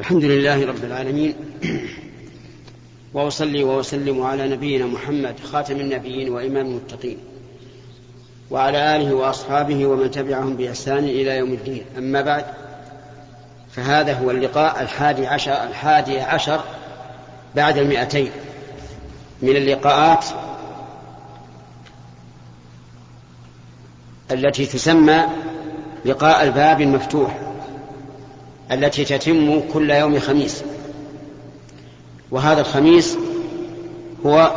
الحمد 0.00 0.24
لله 0.24 0.66
رب 0.66 0.84
العالمين. 0.84 1.34
وأصلي 3.14 3.64
وأسلم 3.64 4.22
على 4.22 4.48
نبينا 4.48 4.86
محمد 4.86 5.34
خاتم 5.52 5.80
النبيين 5.80 6.32
وإمام 6.32 6.66
المتقين. 6.66 7.18
وعلى 8.50 8.96
آله 8.96 9.14
وأصحابه 9.14 9.86
ومن 9.86 10.10
تبعهم 10.10 10.56
بإحسان 10.56 11.04
إلى 11.04 11.36
يوم 11.36 11.52
الدين. 11.52 11.84
أما 11.98 12.20
بعد 12.20 12.44
فهذا 13.70 14.12
هو 14.12 14.30
اللقاء 14.30 14.82
الحادي 14.82 15.26
عشر 15.26 15.52
الحادي 15.52 16.20
عشر 16.20 16.60
بعد 17.56 17.78
المئتين 17.78 18.30
من 19.42 19.56
اللقاءات 19.56 20.24
التي 24.30 24.66
تسمى 24.66 25.24
لقاء 26.04 26.42
الباب 26.42 26.80
المفتوح. 26.80 27.49
التي 28.72 29.04
تتم 29.04 29.60
كل 29.72 29.90
يوم 29.90 30.18
خميس. 30.18 30.62
وهذا 32.30 32.60
الخميس 32.60 33.16
هو 34.26 34.50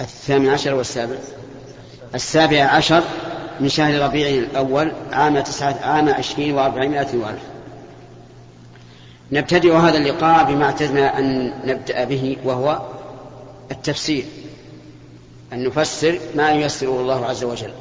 الثامن 0.00 0.48
عشر 0.48 0.74
والسابع. 0.74 1.16
السابع 2.14 2.64
عشر 2.64 3.02
من 3.60 3.68
شهر 3.68 4.02
ربيع 4.02 4.28
الأول 4.28 4.92
عام 5.12 5.40
تسعة 5.40 5.78
عام 5.82 6.08
عشرين 6.08 6.54
وأربعمائة 6.54 7.16
وألف. 7.16 7.42
نبتدئ 9.32 9.76
هذا 9.76 9.98
اللقاء 9.98 10.44
بما 10.44 10.64
اعتدنا 10.64 11.18
أن 11.18 11.54
نبدأ 11.64 12.04
به 12.04 12.36
وهو 12.44 12.82
التفسير. 13.70 14.24
أن 15.52 15.64
نفسر 15.64 16.18
ما 16.34 16.50
ييسره 16.50 17.00
الله 17.00 17.26
عز 17.26 17.44
وجل. 17.44 17.72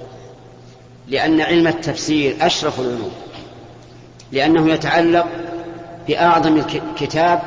لأن 1.11 1.41
علم 1.41 1.67
التفسير 1.67 2.35
أشرف 2.41 2.79
العلوم 2.79 3.11
لأنه 4.31 4.69
يتعلق 4.69 5.25
بأعظم 6.07 6.57
الكتاب 6.57 7.41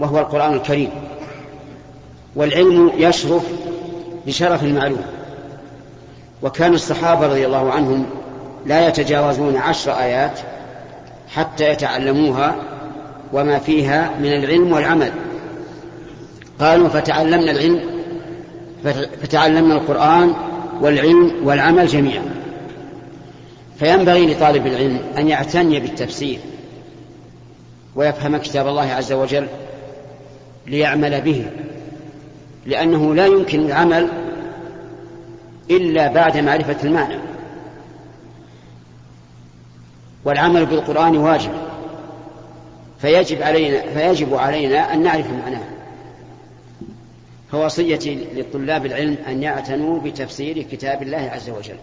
وهو 0.00 0.18
القرآن 0.18 0.54
الكريم 0.54 0.90
والعلم 2.36 2.92
يشرف 2.96 3.42
بشرف 4.26 4.64
المعلوم. 4.64 5.04
وكان 6.42 6.74
الصحابة 6.74 7.26
رضي 7.26 7.46
الله 7.46 7.72
عنهم 7.72 8.06
لا 8.66 8.88
يتجاوزون 8.88 9.56
عشر 9.56 9.92
آيات 9.92 10.38
حتى 11.34 11.68
يتعلموها 11.68 12.56
وما 13.32 13.58
فيها 13.58 14.10
من 14.18 14.32
العلم 14.32 14.72
والعمل. 14.72 15.12
قالوا 16.60 16.88
فتعلمنا 16.88 17.50
العلم 17.50 17.80
فتعلمنا 19.22 19.74
القرآن 19.74 20.34
والعلم 20.80 21.32
والعمل 21.42 21.86
جميعا. 21.86 22.33
فينبغي 23.78 24.34
لطالب 24.34 24.66
العلم 24.66 25.00
أن 25.18 25.28
يعتني 25.28 25.80
بالتفسير 25.80 26.38
ويفهم 27.94 28.36
كتاب 28.36 28.68
الله 28.68 28.92
عز 28.92 29.12
وجل 29.12 29.46
ليعمل 30.66 31.20
به 31.20 31.46
لأنه 32.66 33.14
لا 33.14 33.26
يمكن 33.26 33.66
العمل 33.66 34.08
إلا 35.70 36.12
بعد 36.12 36.36
معرفة 36.36 36.76
المعنى. 36.84 37.18
والعمل 40.24 40.66
بالقرآن 40.66 41.16
واجب 41.16 41.50
فيجب 42.98 43.42
علينا 43.42 43.82
فيجب 43.94 44.34
علينا 44.34 44.94
أن 44.94 45.02
نعرف 45.02 45.26
معناه 45.30 45.64
فوصيتي 47.50 48.18
لطلاب 48.34 48.86
العلم 48.86 49.16
أن 49.28 49.42
يعتنوا 49.42 50.00
بتفسير 50.00 50.62
كتاب 50.62 51.02
الله 51.02 51.30
عز 51.34 51.50
وجل. 51.50 51.76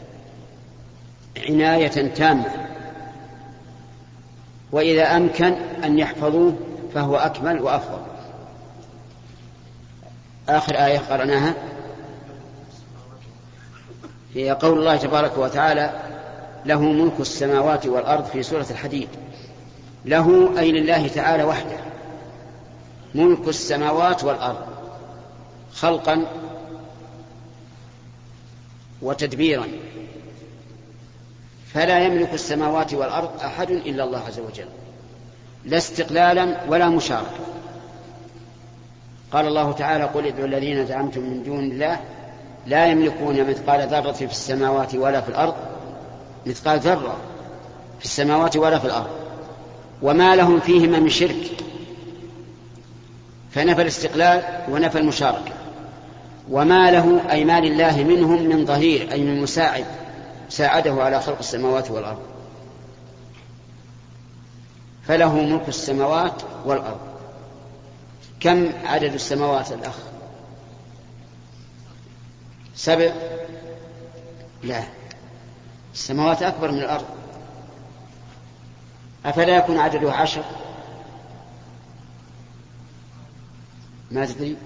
عناية 1.38 2.14
تامة. 2.14 2.46
وإذا 4.72 5.16
أمكن 5.18 5.54
أن 5.84 6.00
يحفظوه 6.00 6.54
فهو 6.94 7.16
أكمل 7.16 7.62
وأفضل. 7.62 8.02
آخر 10.50 10.76
آية 10.76 10.97
قرأناها. 10.97 11.53
هي 14.34 14.52
قول 14.52 14.80
الله 14.80 14.96
تبارك 14.96 15.38
وتعالى 15.38 16.02
له 16.66 16.81
ملك 16.81 17.20
السماوات 17.20 17.86
والأرض 17.86 18.25
في 18.25 18.44
سورة 18.44 18.66
الحديد. 18.70 19.09
له 20.06 20.59
أي 20.59 20.72
لله 20.72 21.08
تعالى 21.08 21.44
وحده. 21.44 21.78
ملك 23.16 23.47
السماوات 23.47 24.24
والأرض. 24.24 24.66
خلقا 25.74 26.25
وتدبيرا. 29.02 29.68
فلا 31.74 32.00
يملك 32.00 32.34
السماوات 32.34 32.94
والأرض 32.94 33.30
أحد 33.46 33.72
إلا 33.72 34.04
الله 34.04 34.20
عز 34.28 34.40
وجل. 34.40 34.66
لا 35.66 35.78
استقلالا 35.78 36.58
ولا 36.68 36.90
مشاركة. 36.90 37.40
قال 39.32 39.48
الله 39.48 39.72
تعالى 39.72 40.04
قل 40.04 40.26
ادعوا 40.26 40.48
الذين 40.48 40.86
زعمتم 40.86 41.22
من 41.22 41.44
دون 41.44 41.59
الله 41.59 42.00
لا 42.68 42.88
يملكون 42.88 43.50
مثقال 43.50 43.88
ذرة 43.88 44.12
في 44.12 44.26
السماوات 44.26 44.96
ولا 44.96 45.22
في 45.22 45.30
الأرض 45.30 45.56
مثقال 46.46 46.80
ذرة 46.80 47.18
في 48.00 48.06
السماوات 48.06 48.58
ولا 48.58 48.80
في 48.80 48.86
الأرض. 48.86 49.09
وما 50.02 50.36
لهم 50.36 50.59
فيهما 50.59 51.00
من 51.00 51.09
شرك. 51.09 51.52
فنفى 53.52 53.82
الاستقلال 53.82 54.44
ونفى 54.70 54.98
المشاركة. 54.98 55.52
وما 56.50 56.92
له 56.92 57.32
أي 57.32 57.46
ما 57.46 57.59
لله 57.59 58.03
منهم 58.03 58.42
من 58.42 58.66
ظهير 58.66 59.12
أي 59.12 59.22
من 59.22 59.42
مساعد 59.42 59.86
ساعده 60.51 61.03
على 61.03 61.22
خلق 61.22 61.38
السماوات 61.38 61.91
والأرض. 61.91 62.22
فله 65.07 65.35
ملك 65.35 65.69
السماوات 65.69 66.41
والأرض. 66.66 67.00
كم 68.39 68.69
عدد 68.85 69.13
السماوات 69.13 69.72
الأخ؟ 69.72 69.95
سبع؟ 72.75 73.11
لا. 74.63 74.84
السماوات 75.94 76.44
أكبر 76.44 76.72
من 76.72 76.79
الأرض. 76.79 77.06
أفلا 79.25 79.57
يكون 79.57 79.78
عدده 79.78 80.13
عشر؟ 80.13 80.44
ما 84.11 84.25
تدري. 84.25 84.57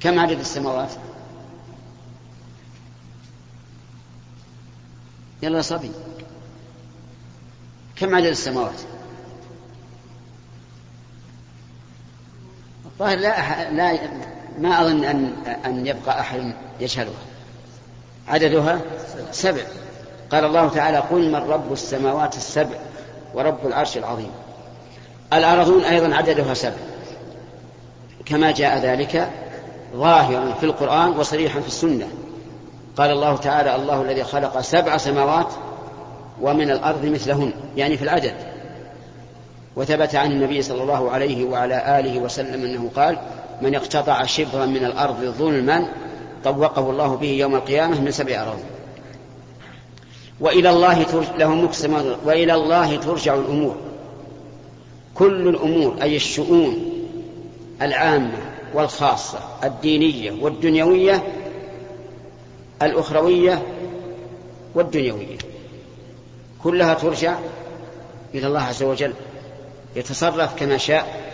كم 0.00 0.18
عدد 0.18 0.38
السماوات؟ 0.38 0.90
يلا 5.42 5.62
صبي. 5.62 5.90
كم 7.96 8.14
عدد 8.14 8.26
السماوات؟ 8.26 8.80
الظاهر 12.84 13.18
لا, 13.18 13.70
لا 13.70 13.98
ما 14.58 14.82
أظن 14.82 15.04
أن 15.04 15.32
أن 15.66 15.86
يبقى 15.86 16.20
أحد 16.20 16.54
يشهدها. 16.80 17.12
عددها؟ 18.28 18.80
سبع. 19.32 19.62
قال 20.32 20.44
الله 20.44 20.68
تعالى 20.68 20.98
قل 20.98 21.28
من 21.28 21.34
رب 21.34 21.72
السماوات 21.72 22.36
السبع 22.36 22.76
ورب 23.34 23.66
العرش 23.66 23.96
العظيم. 23.96 24.30
الأرضون 25.32 25.84
أيضا 25.84 26.14
عددها 26.14 26.54
سبع. 26.54 26.76
كما 28.26 28.50
جاء 28.50 28.78
ذلك 28.78 29.30
ظاهرا 29.94 30.54
في 30.54 30.66
القرآن 30.66 31.08
وصريحا 31.08 31.60
في 31.60 31.68
السنة. 31.68 32.08
قال 32.96 33.10
الله 33.10 33.36
تعالى 33.36 33.76
الله 33.76 34.02
الذي 34.02 34.24
خلق 34.24 34.60
سبع 34.60 34.96
سماوات 34.96 35.46
ومن 36.40 36.70
الأرض 36.70 37.04
مثلهن 37.04 37.52
يعني 37.76 37.96
في 37.96 38.04
العدد. 38.04 38.34
وثبت 39.76 40.14
عن 40.14 40.32
النبي 40.32 40.62
صلى 40.62 40.82
الله 40.82 41.10
عليه 41.10 41.44
وعلى 41.44 42.00
آله 42.00 42.18
وسلم 42.18 42.64
أنه 42.64 42.90
قال 42.96 43.18
من 43.62 43.74
اقتطع 43.74 44.22
شبرا 44.22 44.66
من 44.66 44.84
الأرض 44.84 45.24
ظلما 45.38 45.88
طوقه 46.44 46.90
الله 46.90 47.16
به 47.16 47.28
يوم 47.28 47.54
القيامة 47.54 48.00
من 48.00 48.10
سبع 48.10 48.42
أراضي. 48.42 48.62
وإلى 50.40 50.70
الله 50.70 51.02
ترجع 51.02 51.36
له 51.36 51.68
وإلى 52.24 52.54
الله 52.54 52.96
ترجع 52.96 53.34
الأمور. 53.34 53.76
كل 55.14 55.48
الأمور 55.48 55.96
أي 56.02 56.16
الشؤون 56.16 56.92
العامة 57.82 58.38
والخاصة 58.74 59.38
الدينية 59.64 60.32
والدنيوية 60.42 61.22
الأخروية 62.86 63.62
والدنيوية. 64.74 65.38
كلها 66.62 66.94
ترجع 66.94 67.38
إلى 68.34 68.46
الله 68.46 68.62
عز 68.62 68.82
وجل 68.82 69.14
يتصرف 69.96 70.54
كما 70.54 70.76
شاء 70.76 71.32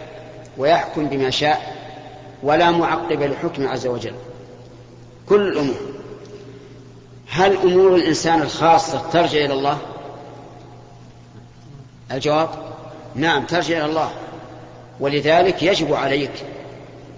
ويحكم 0.59 1.09
بما 1.09 1.31
شاء 1.31 1.77
ولا 2.43 2.71
معقب 2.71 3.23
لحكم 3.23 3.69
عز 3.69 3.87
وجل. 3.87 4.15
كل 5.29 5.49
الأمور. 5.49 5.77
هل 7.31 7.57
أمور 7.57 7.95
الإنسان 7.95 8.43
الخاصة 8.43 9.11
ترجع 9.13 9.45
إلى 9.45 9.53
الله؟ 9.55 9.79
الجواب 12.13 12.49
نعم 13.15 13.45
ترجع 13.45 13.77
إلى 13.77 13.87
الله. 13.87 14.11
ولذلك 15.01 15.63
يجب 15.63 15.95
عليك 15.95 16.31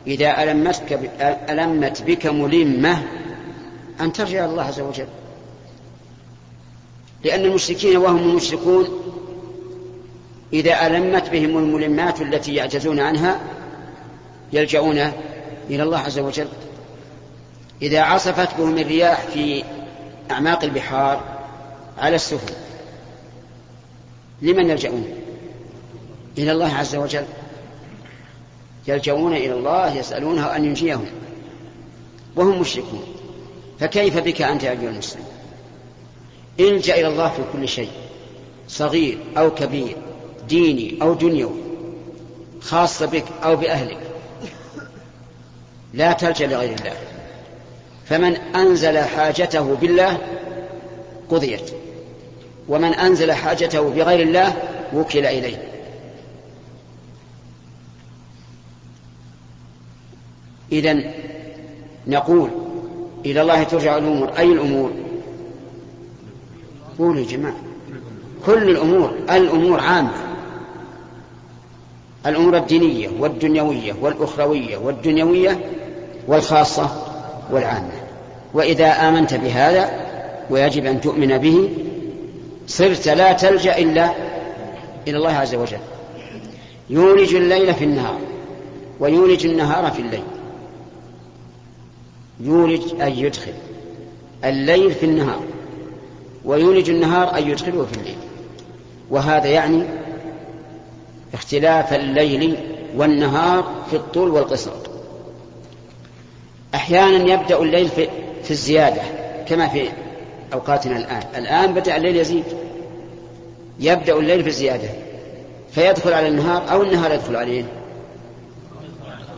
إذا 0.06 0.42
ألمتك 0.42 1.00
ألمت 1.50 2.02
بك 2.02 2.26
ملمة 2.26 3.02
أن 4.00 4.12
ترجع 4.12 4.44
إلى 4.44 4.50
الله 4.50 4.62
عز 4.62 4.80
وجل. 4.80 5.06
لأن 7.24 7.44
المشركين 7.44 7.96
وهم 7.96 8.18
المشركون 8.18 8.88
إذا 10.52 10.86
ألمت 10.86 11.30
بهم 11.30 11.58
الملمات 11.58 12.22
التي 12.22 12.54
يعجزون 12.54 13.00
عنها 13.00 13.40
يلجؤون 14.52 14.98
إلى 15.70 15.82
الله 15.82 15.98
عز 15.98 16.18
وجل. 16.18 16.48
إذا 17.82 18.00
عصفت 18.00 18.56
بهم 18.58 18.78
الرياح 18.78 19.20
في 19.20 19.64
أعماق 20.30 20.64
البحار 20.64 21.24
على 21.98 22.16
السفن 22.16 22.54
لمن 24.42 24.70
يلجؤون؟ 24.70 25.04
إلى 26.38 26.52
الله 26.52 26.74
عز 26.74 26.96
وجل. 26.96 27.24
يلجؤون 28.88 29.32
إلى 29.32 29.52
الله 29.52 29.96
يسألونه 29.96 30.56
أن 30.56 30.64
ينجيهم. 30.64 31.06
وهم 32.36 32.60
مشركون. 32.60 33.19
فكيف 33.80 34.18
بك 34.18 34.42
أنت 34.42 34.64
أيها 34.64 34.90
المسلم؟ 34.90 35.24
الجأ 36.60 36.94
إلى 36.94 37.08
الله 37.08 37.28
في 37.28 37.42
كل 37.52 37.68
شيء 37.68 37.90
صغير 38.68 39.18
أو 39.38 39.54
كبير 39.54 39.96
ديني 40.48 41.02
أو 41.02 41.14
دنيوي 41.14 41.60
خاصة 42.60 43.06
بك 43.06 43.24
أو 43.44 43.56
بأهلك 43.56 44.00
لا 45.94 46.12
تلجأ 46.12 46.46
لغير 46.46 46.74
الله. 46.74 46.96
فمن 48.06 48.36
أنزل 48.36 48.98
حاجته 48.98 49.74
بالله 49.74 50.18
قضيت 51.30 51.70
ومن 52.68 52.94
أنزل 52.94 53.32
حاجته 53.32 53.90
بغير 53.90 54.20
الله 54.20 54.56
وكل 54.94 55.26
إليه. 55.26 55.70
إذا 60.72 61.02
نقول 62.06 62.59
إلى 63.26 63.42
الله 63.42 63.62
ترجع 63.62 63.98
الأمور. 63.98 64.30
أي 64.38 64.52
الأمور؟ 64.52 64.90
قولوا 66.98 67.20
يا 67.20 67.26
جماعة. 67.26 67.56
كل 68.46 68.70
الأمور 68.70 69.14
الأمور 69.30 69.80
عامة. 69.80 70.10
الأمور 72.26 72.56
الدينية 72.56 73.08
والدنيوية 73.18 73.92
والأخروية 74.00 74.76
والدنيوية 74.76 75.60
والخاصة 76.26 76.90
والعامة. 77.52 77.92
وإذا 78.54 78.86
آمنت 78.86 79.34
بهذا 79.34 79.90
ويجب 80.50 80.86
أن 80.86 81.00
تؤمن 81.00 81.38
به 81.38 81.68
صرت 82.66 83.08
لا 83.08 83.32
تلجأ 83.32 83.78
إلا 83.78 84.10
إلى 85.08 85.16
الله 85.16 85.32
عز 85.32 85.54
وجل. 85.54 85.78
يولج 86.90 87.34
الليل 87.34 87.74
في 87.74 87.84
النهار 87.84 88.18
ويولج 89.00 89.46
النهار 89.46 89.90
في 89.90 90.02
الليل. 90.02 90.22
يولج 92.40 93.00
أي 93.02 93.20
يدخل 93.20 93.52
الليل 94.44 94.92
في 94.92 95.06
النهار 95.06 95.42
ويولج 96.44 96.90
النهار 96.90 97.34
أي 97.34 97.48
يدخله 97.48 97.86
في 97.92 97.98
الليل. 97.98 98.16
وهذا 99.10 99.46
يعني 99.46 99.82
اختلاف 101.34 101.92
الليل 101.92 102.56
والنهار 102.96 103.72
في 103.90 103.96
الطول 103.96 104.30
والقصر. 104.30 104.70
أحيانا 106.74 107.32
يبدأ 107.32 107.58
الليل 107.58 107.88
في, 107.88 108.08
في 108.42 108.50
الزيادة 108.50 109.02
كما 109.48 109.68
في 109.68 109.88
أوقاتنا 110.52 110.96
الآن. 110.96 111.22
الآن 111.36 111.74
بدأ 111.74 111.96
الليل 111.96 112.16
يزيد. 112.16 112.44
يبدأ 113.80 114.16
الليل 114.16 114.42
في 114.42 114.48
الزيادة. 114.48 114.88
فيدخل 115.72 116.12
على 116.12 116.28
النهار 116.28 116.70
أو 116.72 116.82
النهار 116.82 117.12
يدخل 117.12 117.36
عليه؟ 117.36 117.64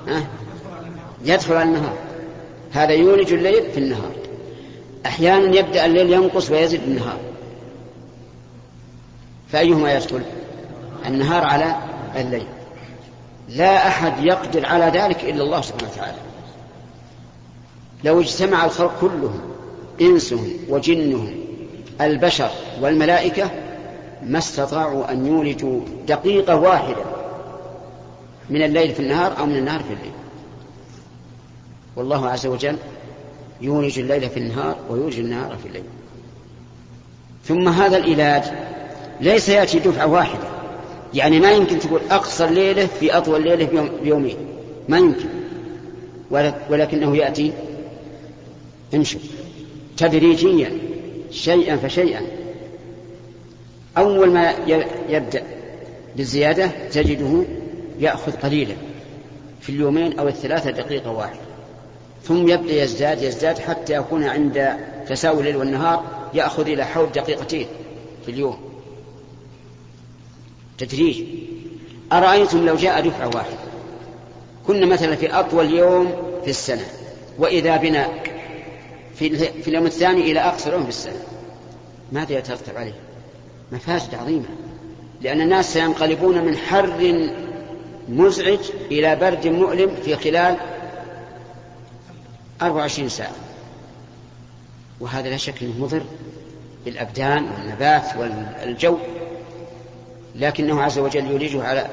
أه؟ 0.08 0.22
يدخل 1.24 1.54
على 1.54 1.68
النهار. 1.68 1.96
هذا 2.72 2.92
يولج 2.92 3.32
الليل 3.32 3.70
في 3.70 3.78
النهار. 3.78 4.12
أحيانا 5.06 5.56
يبدأ 5.56 5.86
الليل 5.86 6.12
ينقص 6.12 6.50
ويزيد 6.50 6.82
النهار. 6.82 7.18
فأيهما 9.48 9.94
يدخل 9.94 10.22
النهار 11.06 11.44
على 11.44 11.76
الليل. 12.16 12.46
لا 13.48 13.88
أحد 13.88 14.24
يقدر 14.24 14.66
على 14.66 14.84
ذلك 14.84 15.24
إلا 15.24 15.42
الله 15.42 15.60
سبحانه 15.60 15.92
وتعالى. 15.92 16.18
لو 18.04 18.20
اجتمع 18.20 18.64
الخلق 18.64 19.00
كلهم 19.00 19.40
إنسهم 20.00 20.50
وجنهم 20.68 21.34
البشر 22.00 22.50
والملائكة 22.80 23.50
ما 24.22 24.38
استطاعوا 24.38 25.12
أن 25.12 25.26
يولجوا 25.26 25.80
دقيقة 26.08 26.56
واحدة 26.56 27.04
من 28.50 28.62
الليل 28.62 28.94
في 28.94 29.00
النهار 29.00 29.38
أو 29.38 29.46
من 29.46 29.56
النهار 29.56 29.80
في 29.80 29.94
الليل. 29.94 30.21
والله 31.96 32.28
عز 32.28 32.46
وجل 32.46 32.76
يولج 33.60 33.98
الليل 33.98 34.30
في 34.30 34.36
النهار 34.36 34.76
ويولج 34.90 35.18
النهار 35.18 35.56
في 35.56 35.68
الليل. 35.68 35.82
ثم 37.44 37.68
هذا 37.68 37.96
العلاج 37.96 38.44
ليس 39.20 39.48
يأتي 39.48 39.78
دفعة 39.78 40.06
واحدة. 40.06 40.48
يعني 41.14 41.40
ما 41.40 41.52
يمكن 41.52 41.78
تقول 41.78 42.00
أقصر 42.10 42.46
ليلة 42.50 42.86
في 42.86 43.16
أطول 43.16 43.42
ليلة 43.42 43.90
بيومين 44.02 44.36
ما 44.88 44.98
يمكن. 44.98 45.28
ولكنه 46.70 47.16
يأتي 47.16 47.52
امشوا 48.94 49.20
تدريجيا. 49.96 50.78
شيئا 51.30 51.76
فشيئا. 51.76 52.22
أول 53.98 54.30
ما 54.30 54.54
يبدأ 55.08 55.42
بالزيادة 56.16 56.70
تجده 56.92 57.44
يأخذ 58.00 58.32
قليلا 58.32 58.74
في 59.60 59.68
اليومين 59.68 60.18
أو 60.18 60.28
الثلاثة 60.28 60.70
دقيقة 60.70 61.10
واحدة. 61.10 61.41
ثم 62.24 62.48
يبدأ 62.48 62.82
يزداد 62.82 63.22
يزداد 63.22 63.58
حتى 63.58 63.92
يكون 63.92 64.24
عند 64.24 64.76
تساوي 65.08 65.40
الليل 65.40 65.56
والنهار 65.56 66.04
يأخذ 66.34 66.68
إلى 66.68 66.84
حول 66.84 67.12
دقيقتين 67.12 67.66
في 68.26 68.30
اليوم. 68.30 68.58
تدريج. 70.78 71.24
أرأيتم 72.12 72.66
لو 72.66 72.76
جاء 72.76 73.00
دفعة 73.00 73.26
واحدة 73.26 73.56
كنا 74.66 74.86
مثلا 74.86 75.16
في 75.16 75.30
أطول 75.30 75.70
يوم 75.70 76.12
في 76.44 76.50
السنة 76.50 76.86
وإذا 77.38 77.76
بنا 77.76 78.08
في, 79.14 79.36
في 79.36 79.68
اليوم 79.68 79.86
الثاني 79.86 80.20
إلى 80.20 80.40
أقصر 80.40 80.72
يوم 80.72 80.82
في 80.82 80.88
السنة. 80.88 81.22
ماذا 82.12 82.32
يترتب 82.32 82.76
عليه؟ 82.76 82.94
مفاسد 83.72 84.14
عظيمة. 84.14 84.48
لأن 85.20 85.40
الناس 85.40 85.72
سينقلبون 85.72 86.44
من 86.44 86.56
حر 86.56 87.30
مزعج 88.08 88.58
إلى 88.90 89.16
برد 89.16 89.46
مؤلم 89.46 89.90
في 90.04 90.16
خلال 90.16 90.56
24 92.62 93.08
ساعة. 93.08 93.32
وهذا 95.00 95.28
لا 95.28 95.36
شك 95.36 95.62
أنه 95.62 95.78
مضر 95.78 96.02
بالأبدان 96.84 97.44
والنبات 97.44 98.16
والجو 98.16 98.98
لكنه 100.34 100.82
عز 100.82 100.98
وجل 100.98 101.26
يولجه 101.26 101.64
على 101.64 101.86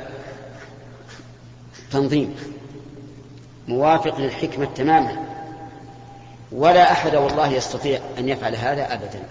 تنظيم 1.91 2.35
موافق 3.67 4.19
للحكمة 4.19 4.65
تماما. 4.65 5.17
ولا 6.51 6.91
أحد 6.91 7.15
والله 7.15 7.47
يستطيع 7.47 7.99
أن 8.17 8.29
يفعل 8.29 8.55
هذا 8.55 8.93
أبدا 8.93 9.23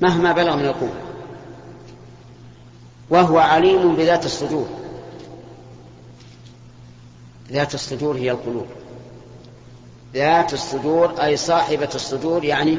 مهما 0.00 0.32
بلغ 0.32 0.56
من 0.56 0.64
القوة. 0.64 0.94
وهو 3.10 3.38
عليم 3.38 3.96
بذات 3.96 4.24
الصدور. 4.24 4.68
ذات 7.50 7.74
الصدور 7.74 8.16
هي 8.16 8.30
القلوب. 8.30 8.66
ذات 10.14 10.52
الصدور 10.52 11.14
أي 11.22 11.36
صاحبة 11.36 11.88
الصدور 11.94 12.44
يعني 12.44 12.78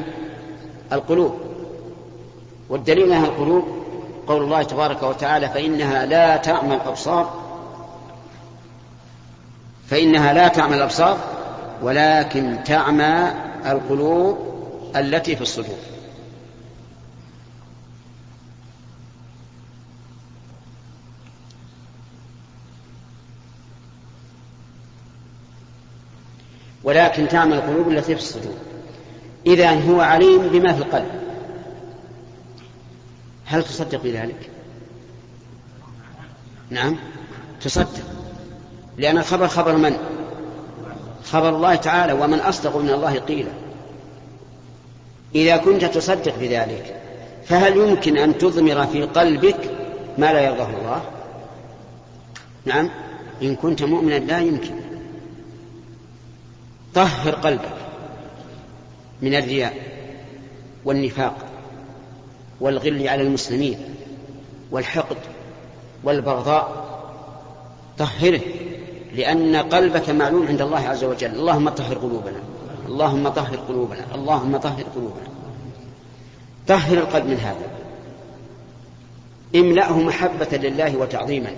القلوب. 0.92 1.38
والدليل 2.68 3.12
أنها 3.12 3.26
القلوب 3.26 3.64
قول 4.26 4.42
الله 4.42 4.62
تبارك 4.62 5.02
وتعالى 5.02 5.48
فإنها 5.48 6.06
لا 6.06 6.36
تعمى 6.36 6.74
الأبصار 6.74 7.42
فإنها 9.88 10.32
لا 10.32 10.48
تعمى 10.48 10.76
الأبصار 10.76 11.18
ولكن 11.82 12.56
تعمى 12.64 13.28
القلوب 13.66 14.38
التي 14.96 15.36
في 15.36 15.42
الصدور. 15.42 15.76
ولكن 26.84 27.28
تعمى 27.28 27.54
القلوب 27.54 27.88
التي 27.88 28.14
في 28.14 28.20
الصدور. 28.20 28.54
إذا 29.46 29.70
هو 29.70 30.00
عليم 30.00 30.48
بما 30.48 30.72
في 30.72 30.82
القلب. 30.82 31.10
هل 33.44 33.62
تصدق 33.64 34.02
بذلك؟ 34.02 34.50
نعم. 36.70 36.96
تصدق. 37.60 38.04
لأن 38.98 39.18
الخبر 39.18 39.48
خبر 39.48 39.76
من؟ 39.76 39.96
خبر 41.24 41.48
الله 41.48 41.74
تعالى 41.74 42.12
ومن 42.12 42.38
أصدق 42.38 42.76
من 42.76 42.90
الله 42.90 43.18
قيلا. 43.18 43.50
إذا 45.34 45.56
كنت 45.56 45.84
تصدق 45.84 46.38
بذلك 46.38 46.96
فهل 47.44 47.76
يمكن 47.76 48.16
أن 48.16 48.38
تضمر 48.38 48.86
في 48.86 49.02
قلبك 49.02 49.70
ما 50.18 50.32
لا 50.32 50.40
يرضاه 50.40 50.70
الله؟ 50.80 51.02
نعم. 52.64 52.90
إن 53.42 53.56
كنت 53.56 53.82
مؤمنا 53.82 54.14
لا 54.14 54.38
يمكن. 54.38 54.81
طهر 56.94 57.34
قلبك 57.34 57.76
من 59.22 59.34
الرياء 59.34 59.74
والنفاق 60.84 61.36
والغل 62.60 63.08
على 63.08 63.22
المسلمين 63.22 63.78
والحقد 64.70 65.16
والبغضاء. 66.04 66.82
طهره 67.98 68.40
لأن 69.14 69.56
قلبك 69.56 70.10
معلوم 70.10 70.46
عند 70.46 70.60
الله 70.60 70.88
عز 70.88 71.04
وجل. 71.04 71.30
اللهم 71.30 71.68
طهر 71.68 71.98
قلوبنا 71.98 72.40
اللهم 72.86 73.28
طهر 73.28 73.56
قلوبنا 73.56 74.06
اللهم 74.14 74.56
طهر 74.56 74.82
قلوبنا. 74.94 75.28
طهر 76.68 76.98
القلب 76.98 77.26
من 77.26 77.36
هذا. 77.36 77.66
املأه 79.54 79.98
محبة 79.98 80.56
لله 80.56 80.96
وتعظيما 80.96 81.50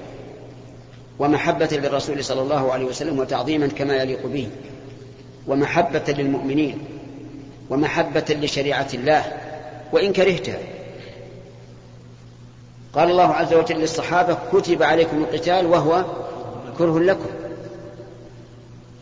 ومحبة 1.18 1.68
للرسول 1.72 2.24
صلى 2.24 2.42
الله 2.42 2.72
عليه 2.72 2.84
وسلم 2.84 3.18
وتعظيما 3.18 3.66
كما 3.66 3.96
يليق 3.96 4.26
به. 4.26 4.48
ومحبة 5.48 6.04
للمؤمنين 6.08 6.78
ومحبة 7.70 8.24
لشريعة 8.30 8.88
الله 8.94 9.24
وإن 9.92 10.12
كرهتها 10.12 10.58
قال 12.94 13.10
الله 13.10 13.32
عز 13.34 13.54
وجل 13.54 13.76
للصحابة 13.76 14.38
كتب 14.52 14.82
عليكم 14.82 15.22
القتال 15.22 15.66
وهو 15.66 16.04
كره 16.78 17.00
لكم 17.00 17.30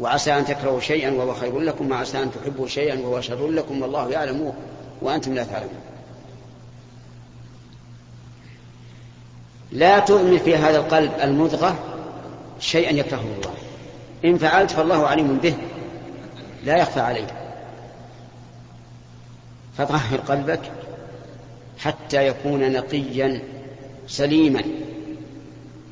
وعسى 0.00 0.38
أن 0.38 0.44
تكرهوا 0.44 0.80
شيئا 0.80 1.10
وهو 1.10 1.34
خير 1.34 1.60
لكم 1.60 1.90
وعسى 1.90 2.22
أن 2.22 2.30
تحبوا 2.32 2.66
شيئا 2.66 3.00
وهو 3.00 3.20
شر 3.20 3.48
لكم 3.48 3.82
والله 3.82 4.10
يعلم 4.10 4.52
وأنتم 5.02 5.34
لا 5.34 5.44
تعلمون. 5.44 5.80
لا 9.72 9.98
تؤمن 9.98 10.38
في 10.38 10.56
هذا 10.56 10.76
القلب 10.78 11.12
المضغة 11.22 11.78
شيئا 12.60 12.92
يكرهه 12.92 13.20
الله. 13.20 13.54
إن 14.24 14.38
فعلت 14.38 14.70
فالله 14.70 15.06
عليم 15.06 15.36
به. 15.36 15.54
لا 16.64 16.76
يخفى 16.76 17.00
عليه 17.00 17.26
فطهر 19.78 20.18
قلبك 20.18 20.60
حتى 21.78 22.26
يكون 22.26 22.72
نقيا 22.72 23.42
سليما 24.08 24.62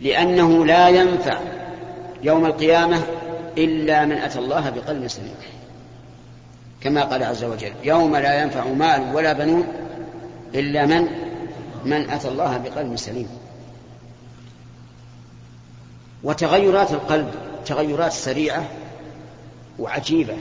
لأنه 0.00 0.66
لا 0.66 0.88
ينفع 0.88 1.38
يوم 2.22 2.46
القيامة 2.46 3.02
إلا 3.58 4.04
من 4.04 4.12
أتى 4.12 4.38
الله 4.38 4.70
بقلب 4.70 5.08
سليم. 5.08 5.34
كما 6.80 7.04
قال 7.04 7.22
عز 7.22 7.44
وجل 7.44 7.72
يوم 7.84 8.16
لا 8.16 8.42
ينفع 8.42 8.64
مال 8.64 9.14
ولا 9.14 9.32
بنون 9.32 9.64
إلا 10.54 10.86
من 10.86 11.06
من 11.84 12.10
أتى 12.10 12.28
الله 12.28 12.56
بقلب 12.56 12.96
سليم. 12.96 13.28
وتغيرات 16.22 16.90
القلب 16.90 17.30
تغيرات 17.66 18.12
سريعة 18.12 18.64
وعجيبة. 19.80 20.36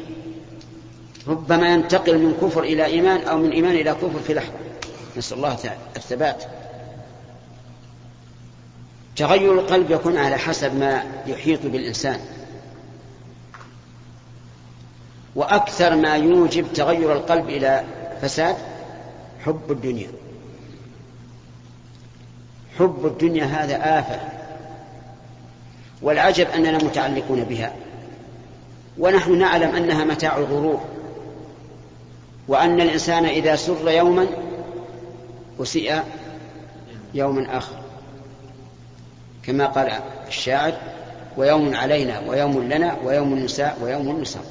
ربما 1.27 1.73
ينتقل 1.73 2.17
من 2.17 2.33
كفر 2.41 2.63
إلى 2.63 2.85
إيمان 2.85 3.21
أو 3.21 3.37
من 3.37 3.51
إيمان 3.51 3.71
إلى 3.71 3.93
كفر 3.93 4.19
في 4.27 4.33
لحظة. 4.33 4.53
نسأل 5.17 5.37
الله 5.37 5.57
الثبات. 5.95 6.43
تغير 9.15 9.53
القلب 9.53 9.91
يكون 9.91 10.17
على 10.17 10.37
حسب 10.37 10.75
ما 10.75 11.03
يحيط 11.27 11.65
بالإنسان. 11.65 12.19
وأكثر 15.35 15.95
ما 15.95 16.15
يوجب 16.15 16.73
تغير 16.73 17.13
القلب 17.13 17.49
إلى 17.49 17.83
فساد 18.21 18.55
حب 19.45 19.71
الدنيا. 19.71 20.09
حب 22.79 23.05
الدنيا 23.05 23.45
هذا 23.45 23.99
آفة. 23.99 24.19
والعجب 26.01 26.47
أننا 26.47 26.77
متعلقون 26.77 27.43
بها. 27.43 27.73
ونحن 28.99 29.37
نعلم 29.37 29.75
أنها 29.75 30.03
متاع 30.03 30.37
الغرور 30.37 30.81
وأن 32.47 32.81
الإنسان 32.81 33.25
إذا 33.25 33.55
سر 33.55 33.89
يوما 33.89 34.27
أسيء 35.59 36.03
يوما 37.13 37.57
آخر. 37.57 37.75
كما 39.43 39.65
قال 39.65 39.91
الشاعر 40.27 40.73
ويوم 41.37 41.75
علينا 41.75 42.19
ويوم 42.19 42.63
لنا 42.63 42.97
ويوم 43.03 43.33
النساء 43.33 43.77
ويوم 43.81 44.09
النساء 44.09 44.43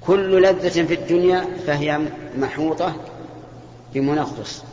كل 0.00 0.42
لذة 0.42 0.86
في 0.86 0.94
الدنيا 0.94 1.44
فهي 1.66 2.00
محوطة 2.38 2.96
بمنغص. 3.94 4.64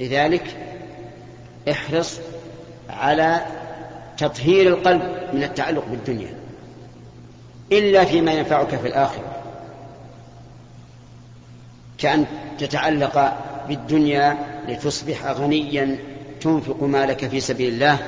لذلك 0.00 0.56
احرص 1.70 2.20
على 2.90 3.40
تطهير 4.18 4.68
القلب 4.68 5.02
من 5.32 5.42
التعلق 5.42 5.84
بالدنيا 5.90 6.34
إلا 7.72 8.04
فيما 8.04 8.32
ينفعك 8.32 8.76
في 8.76 8.88
الآخرة. 8.88 9.36
كأن 11.98 12.26
تتعلق 12.58 13.32
بالدنيا 13.68 14.36
لتصبح 14.68 15.26
غنيا 15.26 15.98
تنفق 16.40 16.82
مالك 16.82 17.28
في 17.28 17.40
سبيل 17.40 17.72
الله 17.72 17.98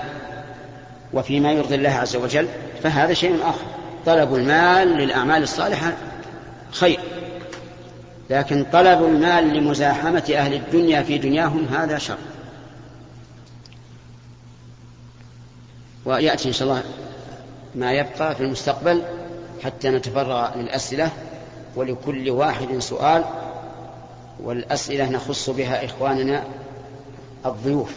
وفيما 1.13 1.53
يرضي 1.53 1.75
الله 1.75 1.91
عز 1.91 2.17
وجل 2.17 2.49
فهذا 2.83 3.15
شيء 3.15 3.41
آخر. 3.43 3.67
طلب 4.07 4.35
المال 4.35 4.89
للأعمال 4.89 5.43
الصالحة 5.43 5.93
خير 6.71 7.01
لكن 8.31 8.67
طلب 8.73 9.05
المال 9.05 9.55
لمزاحمة 9.55 10.33
أهل 10.35 10.55
الدنيا 10.55 11.03
في 11.03 11.19
دنياهم 11.19 11.67
هذا 11.75 11.99
شر. 11.99 12.19
ويأتي 16.05 16.49
إن 16.49 16.53
شاء 16.53 16.69
الله 16.69 16.83
ما 17.75 17.93
يبقى 17.93 18.35
في 18.35 18.43
المستقبل 18.43 19.03
حتى 19.65 19.91
نتفرغ 19.91 20.59
للأسئلة 20.59 21.11
ولكل 21.77 22.31
واحد 22.31 22.79
سؤال 22.79 23.25
والأسئلة 24.41 25.11
نخص 25.11 25.51
بها 25.51 25.85
إخواننا 25.85 26.45
الضيوف. 27.47 27.91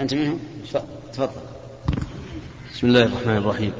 أنت 0.00 0.14
منهم؟ 0.14 0.40
تفضل. 1.12 1.40
بسم 2.74 2.86
الله 2.86 3.02
الرحمن 3.02 3.36
الرحيم. 3.36 3.72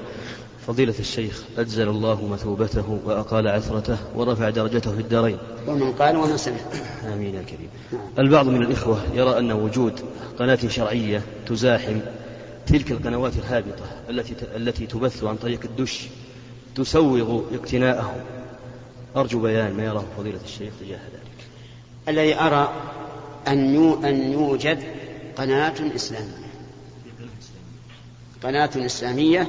فضيلة 0.66 0.94
الشيخ 0.98 1.42
أجزل 1.58 1.88
الله 1.88 2.26
مثوبته 2.26 2.98
وأقال 3.04 3.48
عثرته 3.48 3.98
ورفع 4.14 4.50
درجته 4.50 4.94
في 4.94 5.00
الدارين. 5.00 5.38
ومن 5.66 5.92
قال 5.92 6.16
ومن 6.16 6.36
سمع. 6.36 6.56
آمين 7.04 7.34
يا 7.34 7.42
كريم. 7.42 7.68
البعض 8.18 8.48
من 8.48 8.62
الإخوة 8.62 9.00
يرى 9.14 9.38
أن 9.38 9.52
وجود 9.52 10.00
قناة 10.38 10.58
شرعية 10.68 11.22
تزاحم 11.46 12.00
تلك 12.66 12.90
القنوات 12.90 13.32
الهابطة 13.36 13.84
التي 14.10 14.34
التي 14.56 14.86
تبث 14.86 15.24
عن 15.24 15.36
طريق 15.36 15.60
الدش 15.64 16.06
تسوغ 16.74 17.40
اقتناءه. 17.54 18.16
أرجو 19.16 19.40
بيان 19.40 19.74
ما 19.74 19.84
يراه 19.84 20.04
فضيلة 20.18 20.40
الشيخ 20.44 20.72
تجاه 20.80 20.98
ذلك. 20.98 21.48
الذي 22.08 22.34
أرى 22.34 22.72
أن 23.48 24.04
أن 24.04 24.32
يوجد 24.32 24.78
قناة 25.36 25.94
إسلامية. 25.94 26.46
قناة 28.42 28.70
إسلامية 28.76 29.48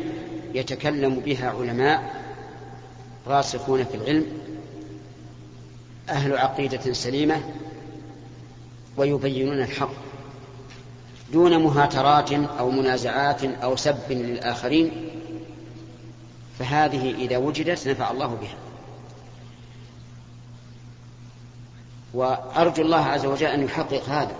يتكلم 0.53 1.19
بها 1.19 1.49
علماء 1.49 2.23
راسخون 3.27 3.83
في 3.83 3.95
العلم 3.95 4.25
أهل 6.09 6.37
عقيدة 6.37 6.93
سليمة 6.93 7.41
ويبينون 8.97 9.61
الحق 9.61 9.91
دون 11.33 11.63
مهاترات 11.63 12.31
أو 12.33 12.71
منازعات 12.71 13.43
أو 13.43 13.75
سب 13.75 14.11
للآخرين 14.11 15.09
فهذه 16.59 17.15
إذا 17.15 17.37
وجدت 17.37 17.87
نفع 17.87 18.11
الله 18.11 18.27
بها. 18.27 18.57
وأرجو 22.13 22.83
الله 22.83 23.05
عز 23.05 23.25
وجل 23.25 23.47
أن 23.47 23.63
يحقق 23.63 24.09
هذا 24.09 24.35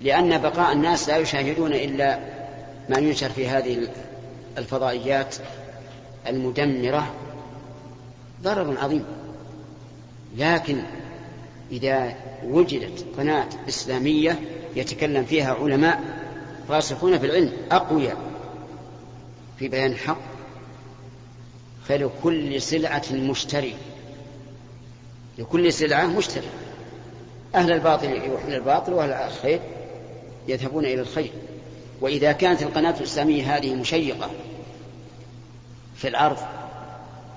لأن 0.00 0.38
بقاء 0.38 0.72
الناس 0.72 1.08
لا 1.08 1.16
يشاهدون 1.16 1.72
إلا 1.72 2.18
ما 2.88 2.98
ينشر 2.98 3.28
في 3.28 3.48
هذه 3.48 3.88
الفضائيات 4.58 5.36
المدمرة 6.26 7.14
ضرر 8.42 8.78
عظيم. 8.78 9.04
لكن 10.36 10.82
إذا 11.72 12.14
وجدت 12.44 13.04
قناة 13.18 13.48
إسلامية 13.68 14.40
يتكلم 14.76 15.24
فيها 15.24 15.54
علماء 15.54 16.02
راسخون 16.70 17.18
في 17.18 17.26
العلم 17.26 17.52
أقوياء 17.70 18.16
في 19.58 19.68
بيان 19.68 19.90
الحق 19.90 20.18
فلكل 21.88 22.62
سلعة 22.62 23.12
مشتري 23.12 23.74
لكل 25.38 25.72
سلعة 25.72 26.06
مشتري. 26.06 26.46
أهل 27.54 27.72
الباطل 27.72 28.10
يروحون 28.10 28.52
الباطل 28.52 28.92
وأهل 28.92 29.10
الخير 29.10 29.60
يذهبون 30.48 30.84
إلى 30.84 31.00
الخير. 31.00 31.32
وإذا 32.02 32.32
كانت 32.32 32.62
القناة 32.62 32.94
الإسلامية 32.98 33.56
هذه 33.56 33.74
مشيقة 33.74 34.30
في 35.96 36.08
العرض 36.08 36.38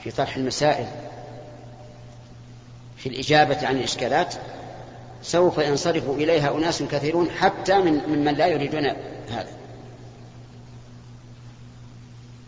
في 0.03 0.11
طرح 0.11 0.35
المسائل 0.35 0.87
في 2.97 3.09
الإجابة 3.09 3.67
عن 3.67 3.75
الإشكالات 3.75 4.35
سوف 5.21 5.57
ينصرف 5.57 6.09
إليها 6.09 6.57
أناس 6.57 6.83
كثيرون 6.83 7.29
حتى 7.29 7.77
من 7.77 8.01
ممن 8.07 8.33
لا 8.33 8.47
يريدون 8.47 8.85
هذا. 9.29 9.51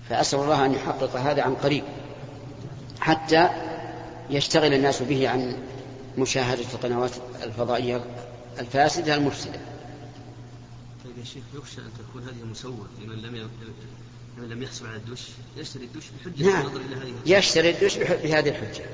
فأسأل 0.10 0.40
الله 0.40 0.66
أن 0.66 0.74
يحقق 0.74 1.16
هذا 1.16 1.44
عن 1.44 1.56
قريب 1.56 1.84
حتى 3.00 3.50
يشتغل 4.30 4.74
الناس 4.74 5.02
به 5.02 5.30
عن 5.30 5.58
مشاهدة 6.18 6.66
القنوات 6.74 7.12
الفضائية 7.44 8.02
الفاسدة 8.60 9.16
المفسدة. 9.16 9.60
شيخ 11.34 11.44
يخشى 11.54 11.82
أن 11.82 11.92
تكون 12.00 12.24
هذه 12.24 12.46
مسوة 12.52 12.88
لمن 13.02 13.16
لم 13.16 13.50
لمن 14.38 14.50
لم 14.50 14.64
يحصل 14.64 14.88
على 14.88 14.96
الدش 14.96 15.22
يشتري 15.58 15.84
الدش 15.84 16.06
بحجة 16.10 16.46
نعم. 16.46 16.62
النظر 16.62 16.82
إلى 16.82 16.96
هذه 16.96 17.38
يشتري 17.38 17.70
الدش 17.70 17.98
بهذه 17.98 18.50
الحجة. 18.50 18.86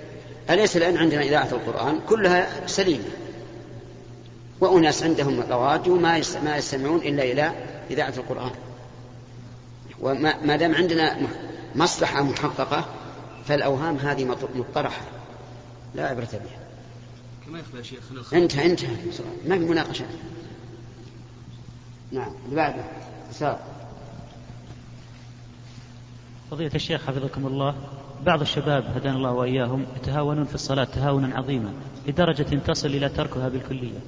أليس 0.50 0.78
الآن 0.78 0.98
عندنا 0.98 1.22
إذاعة 1.22 1.52
القرآن 1.52 2.00
كلها 2.10 2.68
سليمة؟ 2.68 3.04
وأناس 4.60 5.04
عندهم 5.04 5.40
رواج 5.40 5.90
ما 5.90 6.22
ما 6.44 6.58
يستمعون 6.58 7.00
إلا 7.00 7.24
إلى 7.24 7.54
إذاعة 7.92 8.14
القرآن. 8.18 8.52
وما 10.00 10.56
دام 10.56 10.76
عندنا 10.76 11.28
مصلحة 11.76 12.24
محققة 12.24 12.86
فالأوهام 13.46 13.98
هذه 13.98 14.26
مطرحة. 14.56 15.02
لا 15.96 16.08
عبرة 16.08 16.30
بها. 16.32 16.60
كما 17.46 17.60
يخفى 17.60 17.78
يا 17.78 17.84
شيخ 17.84 18.34
انتهى 18.34 18.66
انتهى. 18.66 18.96
ما 19.48 19.58
في 19.58 19.66
مناقشة. 19.66 20.06
نعم 22.14 22.32
اللي 22.46 22.56
بعده 22.56 22.84
فضيلة 26.52 26.72
الشيخ 26.76 27.06
حفظكم 27.08 27.48
الله 27.48 27.76
بعض 28.26 28.42
الشباب 28.42 28.84
هدانا 28.96 29.18
الله 29.18 29.32
وإياهم 29.32 29.86
يتهاونون 29.96 30.46
في 30.46 30.56
الصلاة 30.56 30.84
تهاونا 30.84 31.36
عظيما 31.38 31.74
لدرجة 32.08 32.60
تصل 32.68 32.88
إلى 32.88 33.10
تركها 33.10 33.50
بالكلية. 33.50 34.00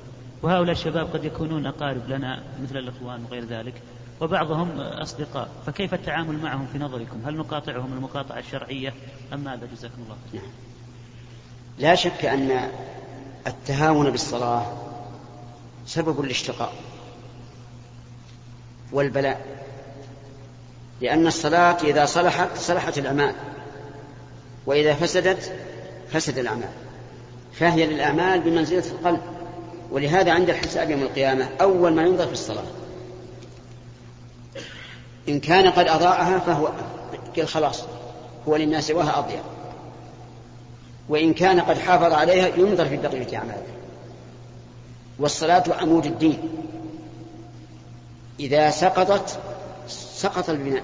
وهؤلاء 0.43 0.71
الشباب 0.71 1.07
قد 1.13 1.23
يكونون 1.23 1.65
أقارب 1.65 2.09
لنا 2.09 2.43
مثل 2.63 2.77
الإخوان 2.77 3.25
وغير 3.25 3.45
ذلك 3.45 3.81
وبعضهم 4.21 4.79
أصدقاء. 4.79 5.49
فكيف 5.65 5.93
التعامل 5.93 6.37
معهم 6.37 6.67
في 6.73 6.79
نظركم؟ 6.79 7.21
هل 7.25 7.37
نقاطعهم 7.37 7.93
المقاطعة 7.93 8.39
الشرعية 8.39 8.93
أم 9.33 9.39
ماذا؟ 9.39 9.67
جزاكم 9.75 10.01
الله 10.03 10.15
نعم. 10.33 10.51
لا 11.79 11.95
شك 11.95 12.25
أن 12.25 12.69
التهاون 13.47 14.09
بالصلاة 14.09 14.65
سبب 15.85 16.21
الاشتقاق 16.21 16.73
والبلاء. 18.91 19.41
لأن 21.01 21.27
الصلاة 21.27 21.77
إذا 21.83 22.05
صلحت 22.05 22.57
صلحت 22.57 22.97
الأعمال. 22.97 23.35
وإذا 24.65 24.93
فسدت 24.93 25.53
فسد 26.11 26.37
الأعمال. 26.37 26.69
فهي 27.53 27.85
للأعمال 27.85 28.41
بمنزلة 28.41 28.83
القلب. 28.91 29.21
ولهذا 29.91 30.31
عند 30.31 30.49
الحساب 30.49 30.89
يوم 30.89 31.01
القيامة 31.01 31.49
أول 31.61 31.93
ما 31.93 32.03
ينظر 32.03 32.27
في 32.27 32.33
الصلاة. 32.33 32.63
إن 35.29 35.39
كان 35.39 35.69
قد 35.69 35.87
أضاءها 35.87 36.39
فهو 36.39 36.69
خلاص 37.45 37.83
هو 38.47 38.55
لما 38.55 38.81
سواها 38.81 39.19
أضيع 39.19 39.41
وإن 41.09 41.33
كان 41.33 41.59
قد 41.59 41.77
حافظ 41.77 42.13
عليها 42.13 42.47
ينظر 42.47 42.85
في 42.85 42.97
بقية 42.97 43.37
أعماله. 43.37 43.63
والصلاة 45.19 45.63
عمود 45.81 46.05
الدين. 46.05 46.39
إذا 48.39 48.69
سقطت 48.69 49.39
سقط 49.87 50.49
البناء. 50.49 50.83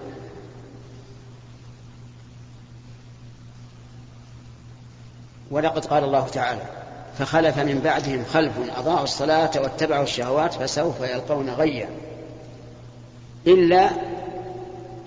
ولقد 5.52 5.86
قال 5.86 6.04
الله 6.04 6.28
تعالى 6.28 6.62
فخلف 7.20 7.60
من 7.60 7.80
بعدهم 7.80 8.26
خلف 8.26 8.54
أضاعوا 8.78 9.04
الصلاة 9.04 9.52
واتبعوا 9.56 10.04
الشهوات 10.04 10.54
فسوف 10.54 11.02
يلقون 11.02 11.50
غيا. 11.50 11.90
إلا 13.48 13.90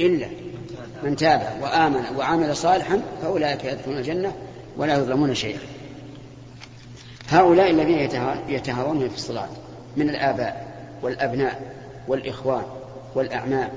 إلا 0.00 0.26
من 1.02 1.16
تاب 1.16 1.58
وآمن 1.62 2.16
وعمل 2.16 2.56
صالحا 2.56 3.02
فأولئك 3.22 3.64
يدخلون 3.64 3.98
الجنة 3.98 4.36
ولا 4.76 4.96
يظلمون 4.96 5.34
شيئا. 5.34 5.60
هؤلاء 7.28 7.70
الذين 7.70 7.98
يتهاونون 8.48 9.08
في 9.08 9.16
الصلاة 9.16 9.48
من 9.96 10.10
الآباء 10.10 10.74
والأبناء. 11.02 11.83
والإخوان 12.08 12.62
والأعمام 13.14 13.68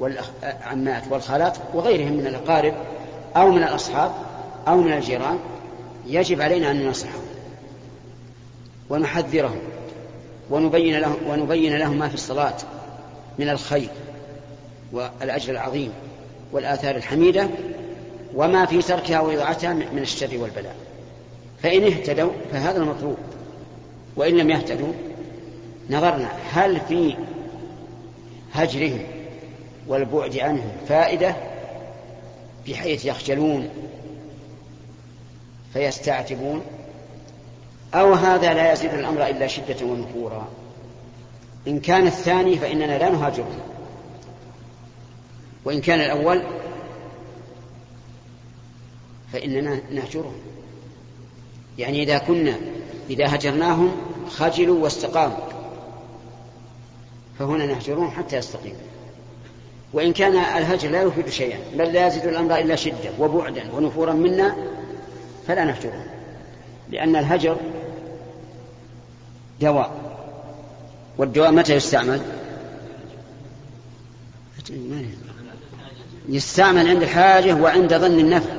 والعمات 0.00 1.02
والخالات 1.10 1.56
وغيرهم 1.74 2.12
من 2.12 2.26
الأقارب 2.26 2.74
أو 3.36 3.50
من 3.50 3.62
الأصحاب 3.62 4.12
أو 4.68 4.76
من 4.76 4.92
الجيران 4.92 5.38
يجب 6.06 6.40
علينا 6.40 6.70
أن 6.70 6.84
ننصحهم 6.84 7.22
ونحذرهم 8.90 9.60
ونبين 10.50 10.98
لهم 10.98 11.16
ونبين 11.28 11.76
لهم 11.76 11.98
ما 11.98 12.08
في 12.08 12.14
الصلاة 12.14 12.56
من 13.38 13.48
الخير 13.48 13.88
والأجر 14.92 15.52
العظيم 15.52 15.92
والآثار 16.52 16.96
الحميدة 16.96 17.48
وما 18.34 18.66
في 18.66 18.82
تركها 18.82 19.20
وإضاعتها 19.20 19.72
من 19.72 19.98
الشر 19.98 20.38
والبلاء. 20.38 20.76
فإن 21.62 21.84
اهتدوا 21.84 22.30
فهذا 22.52 22.78
المطلوب 22.78 23.16
وإن 24.16 24.36
لم 24.36 24.50
يهتدوا 24.50 24.92
نظرنا 25.90 26.28
هل 26.52 26.80
في 26.88 27.16
هجرهم 28.52 29.02
والبعد 29.88 30.38
عنهم. 30.38 30.72
فائدة 30.88 31.36
بحيث 32.68 33.04
يخجلون 33.04 33.68
فيستعتبون. 35.72 36.62
أو 37.94 38.12
هذا 38.12 38.54
لا 38.54 38.72
يزيد 38.72 38.94
الأمر 38.94 39.26
إلا 39.26 39.46
شدة 39.46 39.86
ونفورا. 39.86 40.48
إن 41.68 41.80
كان 41.80 42.06
الثاني 42.06 42.56
فإننا 42.56 42.98
لا 42.98 43.10
نهاجرهم. 43.10 43.60
وإن 45.64 45.80
كان 45.80 46.00
الأول 46.00 46.42
فإننا 49.32 49.80
نهجرهم. 49.90 50.36
يعني 51.78 52.02
إذا 52.02 52.18
كنا 52.18 52.54
إذا 53.10 53.34
هجرناهم 53.34 53.96
خجلوا 54.28 54.82
واستقاموا. 54.82 55.59
فهنا 57.40 57.66
نهجرهم 57.66 58.10
حتى 58.10 58.36
يستقيموا 58.36 58.78
وإن 59.92 60.12
كان 60.12 60.32
الهجر 60.32 60.90
لا 60.90 61.02
يفيد 61.02 61.28
شيئا 61.28 61.58
بل 61.74 61.92
لا 61.92 62.06
يزيد 62.06 62.26
الأمر 62.26 62.58
إلا 62.58 62.76
شدة 62.76 63.10
وبعدا 63.18 63.62
ونفورا 63.72 64.12
منا 64.12 64.56
فلا 65.46 65.64
نهجرهم 65.64 66.06
لأن 66.90 67.16
الهجر 67.16 67.56
دواء. 69.60 69.90
والدواء 71.18 71.50
متى 71.52 71.74
يستعمل؟ 71.74 72.20
يستعمل 76.28 76.88
عند 76.88 77.02
الحاجة 77.02 77.54
وعند 77.54 77.94
ظن 77.94 78.18
النفع. 78.18 78.52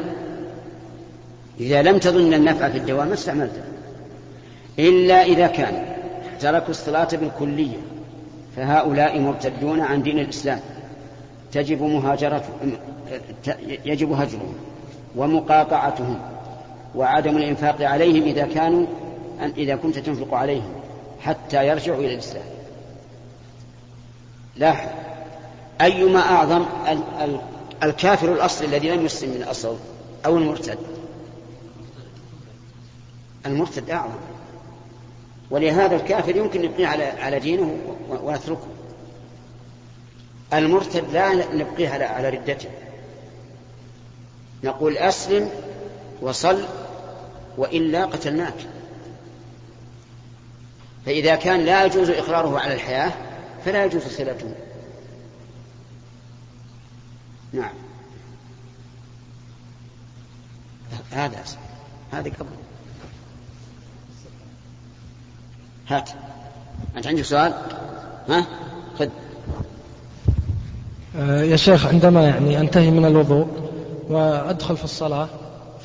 إذا 1.60 1.82
لم 1.82 1.98
تظن 1.98 2.34
النفع 2.34 2.70
في 2.70 2.78
الدواء 2.78 3.06
ما 3.06 3.14
استعملته. 3.14 3.64
إلا 4.80 5.24
إذا 5.24 5.48
كان 5.48 5.96
تركوا 6.40 6.70
الصلاة 6.70 7.10
بالكلية. 7.12 7.78
فهؤلاء 8.56 9.20
مرتدون 9.20 9.82
عن 9.82 10.04
دين 10.04 10.20
الإسلام. 10.20 10.60
تجب 11.52 11.84
مهاجرتهم 11.84 12.78
يجب 13.86 14.12
هجرهم 14.12 14.54
ومقاطعتهم 15.16 16.20
وعدم 16.96 17.38
الإنفاق 17.38 17.82
عليهم 17.82 18.24
إذا 18.24 18.48
كانوا 18.48 18.86
إذا 19.58 19.76
كنت 19.76 20.00
تنفق 20.00 20.34
عليهم 20.34 20.74
حتى 21.22 21.68
يرجعوا 21.68 22.00
إلى 22.00 22.14
الإسلام. 22.14 22.44
لاحظ 24.56 24.90
أيما 25.82 26.20
أعظم 26.20 26.66
الكافر 27.84 28.34
الأصلي 28.34 28.68
الذي 28.68 28.90
لم 28.90 29.06
يسلم 29.06 29.30
من 29.30 29.38
الأصل 29.38 29.76
أو 30.26 30.38
المرتد؟ 30.38 30.78
المرتد 33.46 33.90
أعظم. 33.90 34.20
ولهذا 35.52 35.96
الكافر 35.96 36.36
يمكن 36.36 36.62
نبقيه 36.62 36.88
على 36.88 37.04
على 37.04 37.40
دينه 37.40 37.78
ونتركه. 38.10 38.68
المرتد 40.54 41.12
لا 41.14 41.56
نبقيه 41.56 41.90
على 41.90 42.04
على 42.04 42.30
ردته. 42.30 42.70
نقول 44.64 44.98
أسلم 44.98 45.50
وصل 46.22 46.66
وإلا 47.58 48.06
قتلناك. 48.06 48.56
فإذا 51.06 51.36
كان 51.36 51.60
لا 51.60 51.86
يجوز 51.86 52.10
إقراره 52.10 52.60
على 52.60 52.74
الحياة 52.74 53.12
فلا 53.66 53.86
يجوز 53.86 54.02
صلته. 54.04 54.56
نعم. 57.54 57.74
هذا 61.12 61.44
هذه 62.12 62.32
قبل. 62.40 62.71
هات 65.92 66.10
أنت 66.98 67.08
عندك 67.08 67.22
سؤال؟ 67.22 67.54
ها؟ 68.30 68.46
خذ. 69.00 69.10
آه، 71.16 71.44
يا 71.44 71.56
شيخ 71.56 71.86
عندما 71.86 72.24
يعني 72.24 72.60
أنتهي 72.60 72.92
من 72.92 73.06
الوضوء 73.06 73.48
وأدخل 74.10 74.78
في 74.78 74.84
الصلاة 74.84 75.30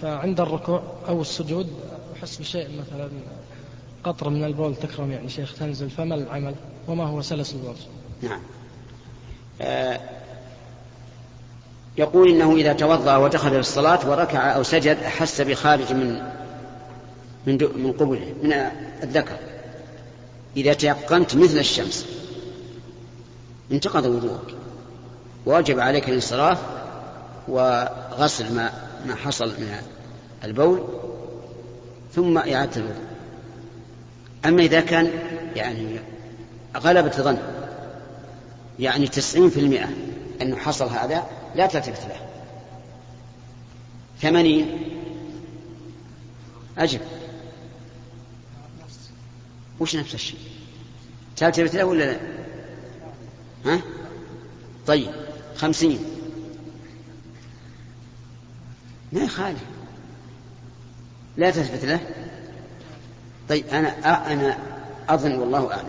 فعند 0.02 0.40
الركوع 0.40 0.82
أو 1.08 1.20
السجود 1.20 1.66
أحس 2.16 2.38
بشيء 2.38 2.68
مثلا 2.68 3.08
قطرة 4.04 4.28
من 4.28 4.44
البول 4.44 4.74
تكرم 4.76 5.12
يعني 5.12 5.28
شيخ 5.28 5.54
تنزل 5.54 5.90
فما 5.90 6.14
العمل؟ 6.14 6.54
وما 6.88 7.04
هو 7.04 7.22
سلس 7.22 7.54
البول 7.54 7.74
نعم. 8.22 8.40
آه 9.60 10.00
يقول 11.98 12.30
إنه 12.30 12.52
إذا 12.56 12.72
توضأ 12.72 13.16
ودخل 13.16 13.48
إلى 13.48 13.58
الصلاة 13.58 14.10
وركع 14.10 14.54
أو 14.56 14.62
سجد 14.62 14.96
أحس 14.96 15.40
بخارج 15.40 15.92
من 15.92 16.22
من 17.46 17.58
من 17.76 17.92
قبله 17.92 18.34
من 18.42 18.52
الذكر. 19.02 19.36
إذا 20.56 20.72
تيقنت 20.72 21.36
مثل 21.36 21.58
الشمس 21.58 22.06
انتقض 23.72 24.06
وضوءك. 24.06 24.54
ووجب 25.46 25.80
عليك 25.80 26.08
الانصراف 26.08 26.58
وغسل 27.48 28.54
ما 28.54 28.72
ما 29.06 29.14
حصل 29.14 29.48
من 29.48 29.76
البول 30.44 30.84
ثم 32.14 32.38
إعادة 32.38 32.76
الوضوء. 32.76 33.06
أما 34.44 34.62
إذا 34.62 34.80
كان 34.80 35.10
يعني 35.56 35.98
غلبة 36.76 37.10
ظن 37.10 37.38
يعني 38.78 39.08
تسعين 39.08 39.50
في 39.50 39.60
المئة 39.60 39.88
أنه 40.42 40.56
حصل 40.56 40.86
هذا 40.88 41.24
لا 41.54 41.66
تلتفت 41.66 42.08
له. 42.08 42.16
ثمانين. 44.22 44.78
أجب. 46.78 47.00
وش 49.80 49.96
نفس 49.96 50.14
الشيء؟ 50.14 50.38
تلتفت 51.36 51.74
له 51.74 51.84
ولا 51.84 52.04
لا؟ 52.04 52.20
ها؟ 53.64 53.80
طيب 54.86 55.10
خمسين. 55.56 55.98
ما 59.12 59.20
يخالف. 59.20 59.60
لا 61.36 61.50
تثبت 61.50 61.84
له. 61.84 62.00
طيب 63.48 63.66
أنا 63.66 64.32
أنا 64.32 64.58
أظن 65.08 65.34
والله 65.34 65.72
أعلم 65.72 65.88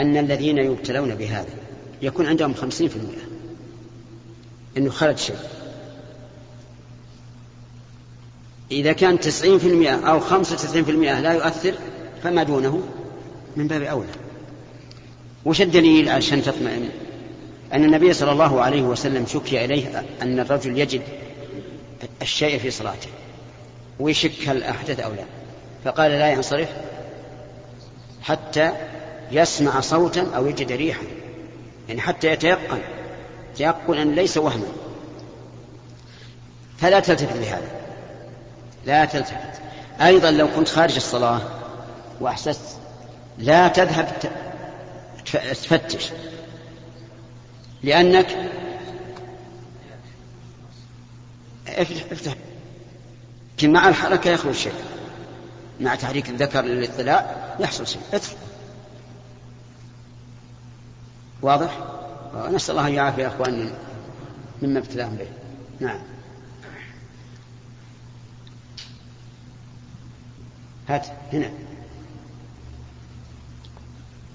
أن 0.00 0.16
الذين 0.16 0.58
يبتلون 0.58 1.14
بهذا 1.14 1.54
يكون 2.02 2.26
عندهم 2.26 2.54
خمسين 2.54 2.88
في 2.88 2.96
المئة. 2.96 3.22
أنه 4.76 4.90
خرج 4.90 5.16
شيء. 5.16 5.36
إذا 8.70 8.92
كان 8.92 9.20
تسعين 9.20 9.58
في 9.58 9.68
المئة 9.68 10.10
أو 10.10 10.20
خمسة 10.20 10.54
وتسعين 10.54 10.84
في 10.84 10.90
المئة 10.90 11.20
لا 11.20 11.32
يؤثر 11.32 11.74
فما 12.22 12.42
دونه؟ 12.42 12.82
من 13.56 13.66
باب 13.66 13.82
أولى. 13.82 14.08
وش 15.44 15.60
الدليل؟ 15.60 16.08
عشان 16.08 16.42
تطمئن. 16.42 16.88
أن 17.72 17.84
النبي 17.84 18.12
صلى 18.12 18.32
الله 18.32 18.62
عليه 18.62 18.82
وسلم 18.82 19.26
شكي 19.26 19.64
إليه 19.64 20.04
أن 20.22 20.40
الرجل 20.40 20.78
يجد 20.78 21.02
الشيء 22.22 22.58
في 22.58 22.70
صلاته 22.70 23.08
ويشك 24.00 24.48
هل 24.48 24.62
أحدث 24.62 25.00
أو 25.00 25.12
لا. 25.12 25.24
فقال 25.84 26.10
لا 26.10 26.32
ينصرف 26.32 26.68
حتى 28.22 28.72
يسمع 29.32 29.80
صوتا 29.80 30.26
أو 30.36 30.46
يجد 30.46 30.72
ريحا. 30.72 31.02
يعني 31.88 32.00
حتى 32.00 32.28
يتيقن 32.28 32.78
تيقنا 33.56 34.04
ليس 34.04 34.36
وهما. 34.36 34.66
فلا 36.78 37.00
تلتفت 37.00 37.36
لهذا. 37.36 37.70
لا 38.86 39.04
تلتفت. 39.04 39.60
أيضا 40.00 40.30
لو 40.30 40.48
كنت 40.56 40.68
خارج 40.68 40.96
الصلاة 40.96 41.40
وأحسست 42.20 42.76
لا 43.40 43.68
تذهب 43.68 44.18
تفتش. 45.24 46.10
لأنك 47.82 48.50
افتح 52.12 52.34
لكن 53.56 53.72
مع 53.72 53.88
الحركة 53.88 54.30
يخرج 54.30 54.54
شيء. 54.54 54.74
مع 55.80 55.94
تحريك 55.94 56.30
الذكر 56.30 56.60
للاطلاع 56.60 57.54
يحصل 57.60 57.86
شيء. 57.86 58.02
ادخل. 58.12 58.36
واضح؟ 61.42 61.78
نسأل 62.50 62.70
الله 62.70 62.88
أن 62.88 62.94
يعافي 62.94 63.26
أخواننا 63.26 63.72
مما 64.62 64.78
ابتلاهم 64.78 65.16
به. 65.16 65.28
نعم. 65.80 66.00
هات 70.88 71.06
هنا. 71.32 71.50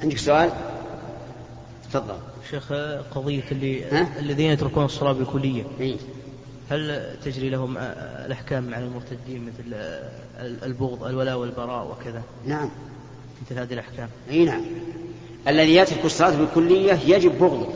عندك 0.06 0.18
سؤال؟ 0.18 0.50
تفضل. 1.90 2.16
شيخ 2.50 2.74
قضية 3.16 3.44
اللي 3.52 3.86
ها؟ 3.86 4.08
الذين 4.20 4.52
يتركون 4.52 4.86
الصلاة 4.86 5.12
بالكلية. 5.12 5.64
إيه؟ 5.80 5.96
هل 6.70 7.02
تجري 7.26 7.50
لهم 7.50 7.78
الأحكام 8.26 8.74
على 8.74 8.86
المرتدين 8.86 9.46
مثل 9.46 9.78
البغض 10.40 11.04
الولاء 11.04 11.38
والبراء 11.38 11.88
وكذا؟ 11.88 12.22
نعم. 12.46 12.70
مثل 13.46 13.60
هذه 13.60 13.74
الأحكام. 13.74 14.10
أي 14.30 14.46
نعم. 14.46 14.62
الذي 15.48 15.76
يترك 15.76 16.06
الصلاة 16.06 16.38
بالكلية 16.38 16.94
يجب 16.94 17.40
بغضه 17.40 17.70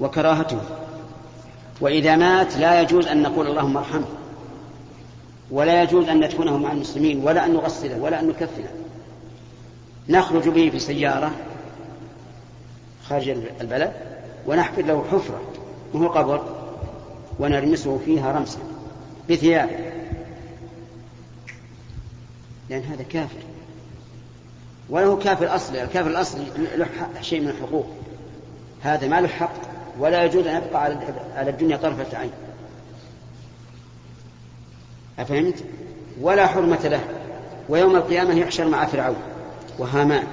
وكراهته. 0.00 0.60
وإذا 1.80 2.16
مات 2.16 2.56
لا 2.56 2.80
يجوز 2.80 3.06
أن 3.06 3.22
نقول 3.22 3.46
اللهم 3.46 3.76
ارحمه. 3.76 4.08
ولا 5.50 5.82
يجوز 5.82 6.08
أن 6.08 6.24
ندفنه 6.24 6.58
مع 6.58 6.72
المسلمين 6.72 7.24
ولا 7.24 7.46
أن 7.46 7.52
نغسله 7.54 7.98
ولا 7.98 8.20
أن 8.20 8.28
نكفنه 8.28 8.70
نخرج 10.08 10.48
به 10.48 10.70
في 10.70 10.78
سيارة 10.78 11.30
خارج 13.08 13.28
البلد 13.60 13.92
ونحفر 14.46 14.82
له 14.82 15.04
حفرة 15.12 15.40
وهو 15.92 16.08
قبر 16.08 16.42
ونرمسه 17.38 18.00
فيها 18.04 18.32
رمسا 18.32 18.58
بثياب. 19.30 19.70
لأن 22.70 22.82
هذا 22.82 23.02
كافر. 23.02 23.42
وله 24.90 25.16
كافر 25.16 25.54
أصلي 25.54 25.82
الكافر 25.82 26.10
الأصلي 26.10 26.44
له 26.76 26.86
شيء 27.20 27.40
من 27.40 27.48
الحقوق. 27.48 27.86
هذا 28.82 29.08
ما 29.08 29.20
له 29.20 29.28
حق 29.28 29.54
ولا 29.98 30.24
يجوز 30.24 30.46
أن 30.46 30.62
يبقى 30.62 30.84
على 31.36 31.50
الدنيا 31.50 31.76
طرفة 31.76 32.18
عين. 32.18 32.32
أفهمت؟ 35.18 35.64
ولا 36.20 36.46
حرمة 36.46 36.88
له. 36.88 37.00
ويوم 37.68 37.96
القيامة 37.96 38.34
يحشر 38.34 38.68
مع 38.68 38.86
فرعون. 38.86 39.16
وهامان 39.78 40.26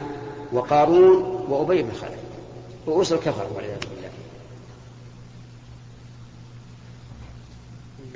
وقارون 0.53 1.23
وأبي 1.49 1.83
بن 1.83 1.91
خلف 1.91 2.19
رؤوس 2.87 3.13
الكفر 3.13 3.53
والعياذ 3.53 3.79
بالله. 3.79 4.09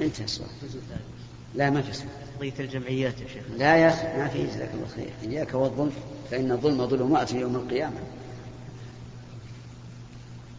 انتهى 0.02 0.26
السؤال 0.26 0.50
لا 1.56 1.70
ما 1.70 1.82
في 1.82 1.94
سؤال 1.94 2.10
قضية 2.38 2.54
الجمعيات 2.60 3.22
يا 3.22 3.28
شيخ. 3.28 3.44
لا 3.58 3.78
يا 3.78 3.90
أخي 3.90 4.18
ما 4.18 4.28
في 4.28 4.48
جزاك 4.48 4.70
الله 4.74 4.88
خير. 4.96 5.32
إياك 5.32 5.54
والظلم 5.54 5.92
فإن 6.32 6.52
الظلم 6.52 6.88
ظلمات 6.88 7.34
يوم 7.34 7.56
القيامة. 7.56 8.00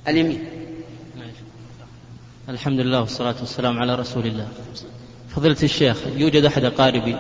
اليمين. 0.09 0.45
الحمد 2.49 2.81
لله 2.81 3.01
والصلاة 3.01 3.35
والسلام 3.41 3.79
على 3.79 3.95
رسول 3.95 4.27
الله. 4.27 4.49
فضيلة 5.29 5.57
الشيخ 5.63 6.07
يوجد 6.07 6.45
أحد 6.45 6.65
أقاربي 6.65 7.17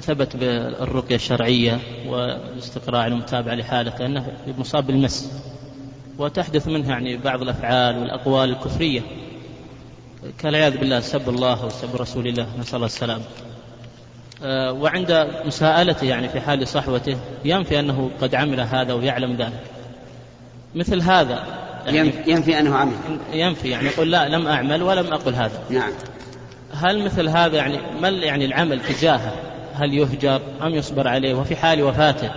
ثبت 0.00 0.36
بالرقية 0.36 1.14
الشرعية 1.14 1.78
والاستقراء 2.06 3.06
المتابعة 3.06 3.54
لحالته 3.54 4.06
أنه 4.06 4.32
مصاب 4.58 4.86
بالمس. 4.86 5.42
وتحدث 6.18 6.68
منه 6.68 6.88
يعني 6.88 7.16
بعض 7.16 7.42
الأفعال 7.42 7.98
والأقوال 7.98 8.50
الكفرية. 8.50 9.00
كالعياذ 10.38 10.78
بالله 10.78 11.00
سب 11.00 11.28
الله 11.28 11.66
وسب 11.66 11.96
رسول 11.96 12.26
الله 12.26 12.46
نسأل 12.58 12.74
الله 12.74 12.86
السلام. 12.86 13.20
آه، 14.42 14.72
وعند 14.72 15.28
مساءلته 15.44 16.04
يعني 16.04 16.28
في 16.28 16.40
حال 16.40 16.68
صحوته 16.68 17.16
ينفي 17.44 17.80
أنه 17.80 18.10
قد 18.20 18.34
عمل 18.34 18.60
هذا 18.60 18.92
ويعلم 18.92 19.36
ذلك. 19.36 19.62
مثل 20.74 21.02
هذا 21.02 21.44
يعني 21.86 22.12
ينفي 22.26 22.60
أنه 22.60 22.76
عمل. 22.76 22.96
ينفي 23.32 23.68
يعني 23.68 23.86
يقول 23.86 24.10
لا 24.10 24.28
لم 24.28 24.46
أعمل 24.46 24.82
ولم 24.82 25.06
أقل 25.06 25.34
هذا. 25.34 25.62
نعم. 25.70 25.92
هل 26.74 27.04
مثل 27.04 27.28
هذا 27.28 27.56
يعني 27.56 27.78
ما 28.00 28.08
يعني 28.08 28.44
العمل 28.44 28.80
تجاهه؟ 28.82 29.51
هل 29.74 29.94
يهجر 29.94 30.40
أم 30.62 30.74
يصبر 30.74 31.08
عليه 31.08 31.34
وفي 31.34 31.56
حال 31.56 31.82
وفاته. 31.82 32.30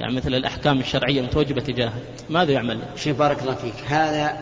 يعني 0.00 0.14
مثل 0.14 0.34
الأحكام 0.34 0.80
الشرعية 0.80 1.20
المتوجبة 1.20 1.60
تجاهه. 1.60 2.00
ماذا 2.30 2.52
يعمل؟ 2.52 2.80
شيخ 2.96 3.16
بارك 3.16 3.42
الله 3.42 3.54
فيك 3.54 3.74
هذا 3.86 4.38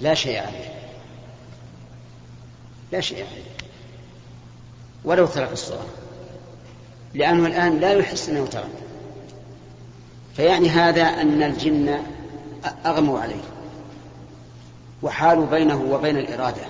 لا 0.00 0.14
شيء 0.14 0.38
عليه. 0.38 0.74
لا 2.92 3.00
شيء 3.00 3.16
عليه. 3.16 3.44
ولو 5.04 5.26
ترك 5.26 5.52
الصلاة. 5.52 5.86
لأنه 7.14 7.46
الآن 7.46 7.78
لا 7.78 7.92
يحس 7.92 8.28
أنه 8.28 8.46
ترك. 8.46 8.70
فيعني 10.36 10.68
هذا 10.68 11.02
أن 11.02 11.42
الجن 11.42 11.98
أغموا 12.86 13.20
عليه. 13.20 13.44
وحالوا 15.02 15.46
بينه 15.46 15.82
وبين 15.90 16.16
الإرادة. 16.16 16.62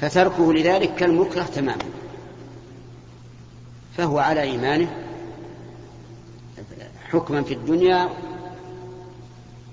فتركه 0.00 0.52
لذلك 0.52 0.94
كالمكره 0.94 1.42
تماما. 1.42 1.84
فهو 3.96 4.18
على 4.18 4.42
إيمانه 4.42 5.04
حكما 7.10 7.42
في 7.42 7.54
الدنيا 7.54 8.08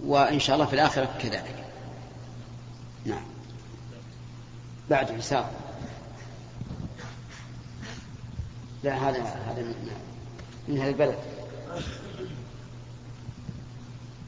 وإن 0.03 0.39
شاء 0.39 0.55
الله 0.55 0.65
في 0.65 0.73
الآخرة 0.73 1.09
كذلك. 1.19 1.65
نعم. 3.05 3.23
بعد 4.89 5.11
حساب. 5.11 5.45
لا 8.83 9.09
هذا 9.09 9.19
هذا 9.19 9.61
من, 9.61 9.91
من 10.67 10.77
هذا 10.77 10.89
البلد. 10.89 11.17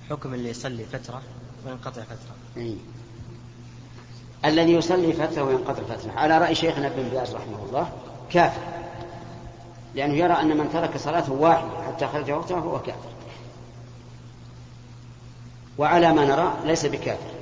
حكم 0.10 0.34
اللي 0.34 0.50
يصلي 0.50 0.86
فترة 0.86 1.22
وينقطع 1.66 2.02
فترة. 2.02 2.36
إيه؟ 2.58 2.76
الذي 4.46 4.72
يصلي 4.72 5.14
فترة 5.14 5.44
وينقطع 5.44 5.84
فترة. 5.84 6.12
على 6.12 6.38
رأي 6.38 6.56
شيخنا 6.56 6.88
ابن 6.88 7.10
باز 7.10 7.36
رحمه 7.36 7.66
الله 7.66 7.92
كافر. 8.30 8.83
لأنه 9.96 10.14
يرى 10.14 10.34
أن 10.34 10.58
من 10.58 10.70
ترك 10.74 10.98
صلاة 10.98 11.32
واحدة 11.32 11.70
حتى 11.88 12.08
خرج 12.08 12.32
وقتها 12.32 12.62
فهو 12.62 12.80
كافر. 12.80 13.10
وعلى 15.78 16.14
ما 16.14 16.26
نرى 16.26 16.54
ليس 16.66 16.86
بكافر 16.86 17.34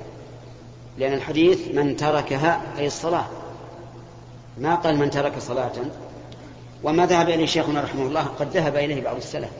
لأن 0.98 1.12
الحديث 1.12 1.68
من 1.74 1.96
تركها 1.96 2.60
أي 2.78 2.86
الصلاة. 2.86 3.24
ما 4.58 4.74
قال 4.74 4.96
من 4.96 5.10
ترك 5.10 5.38
صلاة. 5.38 5.72
وما 6.82 7.06
ذهب 7.06 7.28
إليه 7.28 7.46
شيخنا 7.46 7.80
رحمه 7.80 8.02
الله 8.02 8.22
قد 8.22 8.56
ذهب 8.56 8.76
إليه 8.76 9.02
بعض 9.02 9.16
السلف. 9.16 9.50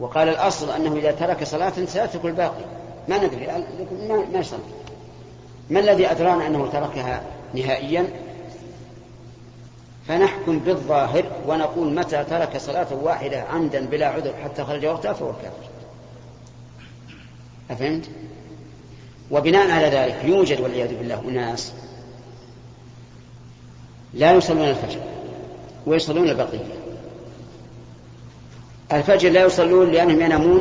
وقال 0.00 0.28
الأصل 0.28 0.70
أنه 0.70 0.96
إذا 0.96 1.12
ترك 1.12 1.44
صلاة 1.44 1.72
سيترك 1.86 2.24
الباقي. 2.24 2.64
ما 3.08 3.26
ندري 3.26 3.46
ما 4.32 4.38
يصلي. 4.38 4.60
ما 5.70 5.80
الذي 5.80 6.10
أدرانا 6.10 6.46
أنه 6.46 6.66
تركها 6.66 7.22
نهائيا؟ 7.54 8.08
فنحكم 10.08 10.58
بالظاهر 10.58 11.24
ونقول 11.46 11.94
متى 11.94 12.24
ترك 12.24 12.56
صلاة 12.56 12.94
واحدة 13.02 13.40
عمدا 13.40 13.86
بلا 13.86 14.06
عذر 14.06 14.32
حتى 14.44 14.64
خرج 14.64 14.86
وقتها 14.86 15.12
فهو 15.12 15.32
كافر. 15.32 15.68
أفهمت؟ 17.70 18.04
وبناء 19.30 19.70
على 19.70 19.86
ذلك 19.86 20.24
يوجد 20.24 20.60
والعياذ 20.60 20.98
بالله 20.98 21.20
أناس 21.28 21.72
لا 24.14 24.32
يصلون 24.32 24.68
الفجر 24.68 25.00
ويصلون 25.86 26.28
البقية. 26.28 26.64
الفجر 28.92 29.30
لا 29.30 29.44
يصلون 29.44 29.90
لأنهم 29.90 30.20
ينامون 30.20 30.60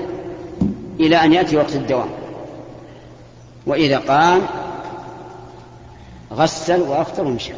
إلى 1.00 1.24
أن 1.24 1.34
يأتي 1.34 1.58
وقت 1.58 1.76
الدوام. 1.76 2.10
وإذا 3.66 3.98
قام 3.98 4.42
غسل 6.34 6.82
وأفطر 6.82 7.24
ومشى 7.24 7.54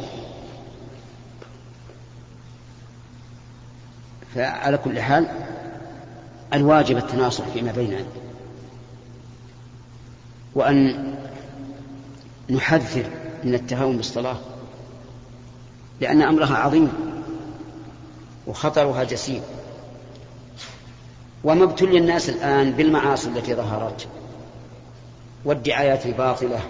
فعلى 4.34 4.78
كل 4.78 5.00
حال 5.00 5.26
الواجب 6.54 6.96
التناصح 6.96 7.44
فيما 7.44 7.72
بيننا 7.72 8.04
وأن 10.54 11.04
نحذر 12.50 13.04
من 13.44 13.54
التهاون 13.54 13.96
بالصلاة 13.96 14.36
لأن 16.00 16.22
أمرها 16.22 16.56
عظيم 16.56 16.92
وخطرها 18.46 19.04
جسيم. 19.04 19.42
وما 21.44 21.64
ابتلي 21.64 21.98
الناس 21.98 22.28
الآن 22.28 22.72
بالمعاصي 22.72 23.28
التي 23.28 23.54
ظهرت 23.54 24.06
والدعايات 25.44 26.06
الباطلة 26.06 26.60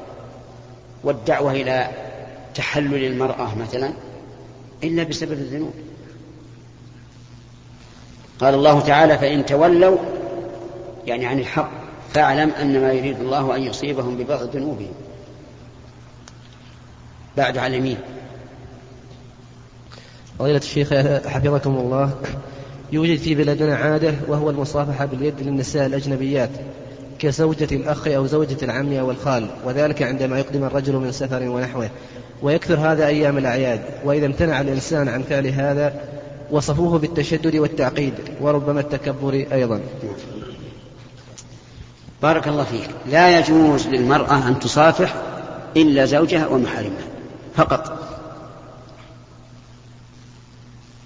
والدعوة 1.05 1.53
إلى 1.53 1.91
تحلل 2.55 3.05
المرأة 3.05 3.59
مثلا 3.59 3.93
إلا 4.85 5.03
بسبب 5.03 5.33
الذنوب. 5.33 5.75
قال 8.41 8.55
الله 8.55 8.81
تعالى 8.81 9.19
فإن 9.19 9.47
تولوا 9.47 9.99
يعني 11.07 11.27
عن 11.27 11.39
الحق 11.39 11.71
فاعلم 12.15 12.51
أن 12.51 12.81
ما 12.81 12.93
يريد 12.93 13.21
الله 13.21 13.57
أن 13.57 13.63
يصيبهم 13.63 14.17
ببعض 14.17 14.57
ذنوبهم 14.57 14.93
بعد 17.37 17.59
على 17.59 17.77
اليمين 17.77 17.99
فضيلة 20.39 20.59
الشيخ 20.59 20.95
حفظكم 21.27 21.77
الله 21.77 22.11
يوجد 22.93 23.19
في 23.19 23.35
بلادنا 23.35 23.77
عادة 23.77 24.15
وهو 24.29 24.51
المصافحة 24.51 25.05
باليد 25.05 25.35
للنساء 25.41 25.87
الأجنبيات 25.87 26.51
كزوجة 27.19 27.69
الأخ 27.73 28.09
أو 28.09 28.27
زوجة 28.27 28.57
العم 28.63 28.93
أو 28.93 29.11
الخال 29.11 29.47
وذلك 29.65 30.03
عندما 30.03 30.39
يقدم 30.39 30.65
الرجل 30.65 30.97
من 30.97 31.13
سفر 31.13 31.43
ونحوه 31.43 31.91
ويكثر 32.43 32.79
هذا 32.79 33.07
أيام 33.07 33.39
الأعياد 33.39 33.81
وإذا 34.05 34.27
امتنع 34.27 34.61
الإنسان 34.61 35.09
عن 35.09 35.23
فعل 35.23 35.47
هذا 35.47 35.95
وصفوه 36.51 36.99
بالتشدد 36.99 37.57
والتعقيد 37.57 38.15
وربما 38.41 38.81
التكبر 38.81 39.47
أيضا. 39.53 39.81
بارك 42.23 42.49
الله 42.49 42.65
فيك. 42.65 42.91
لا 43.07 43.39
يجوز 43.39 43.87
للمرأة 43.87 44.49
أن 44.49 44.59
تصافح 44.59 45.15
إلا 45.77 46.05
زوجها 46.05 46.47
ومحارمها 46.47 47.07
فقط. 47.57 47.99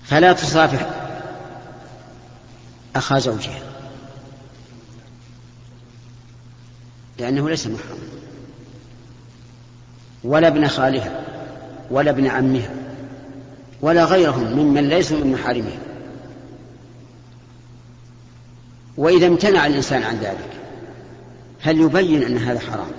فلا 0.04 0.32
تصافح 0.32 0.90
أخا 2.96 3.18
زوجها. 3.18 3.62
لأنه 7.18 7.50
ليس 7.50 7.66
محرما 7.66 8.08
ولا 10.24 10.48
ابن 10.48 10.68
خالها 10.68 11.24
ولا 11.90 12.10
ابن 12.10 12.26
عمها. 12.26 12.83
ولا 13.84 14.04
غيرهم 14.04 14.58
ممن 14.58 14.88
ليسوا 14.88 15.18
من 15.18 15.32
محارمها 15.32 15.78
وإذا 18.96 19.26
امتنع 19.26 19.66
الإنسان 19.66 20.02
عن 20.02 20.16
ذلك 20.16 20.50
هل 21.60 21.80
يبين 21.80 22.22
أن 22.22 22.38
هذا 22.38 22.60
حرام؟ 22.60 22.90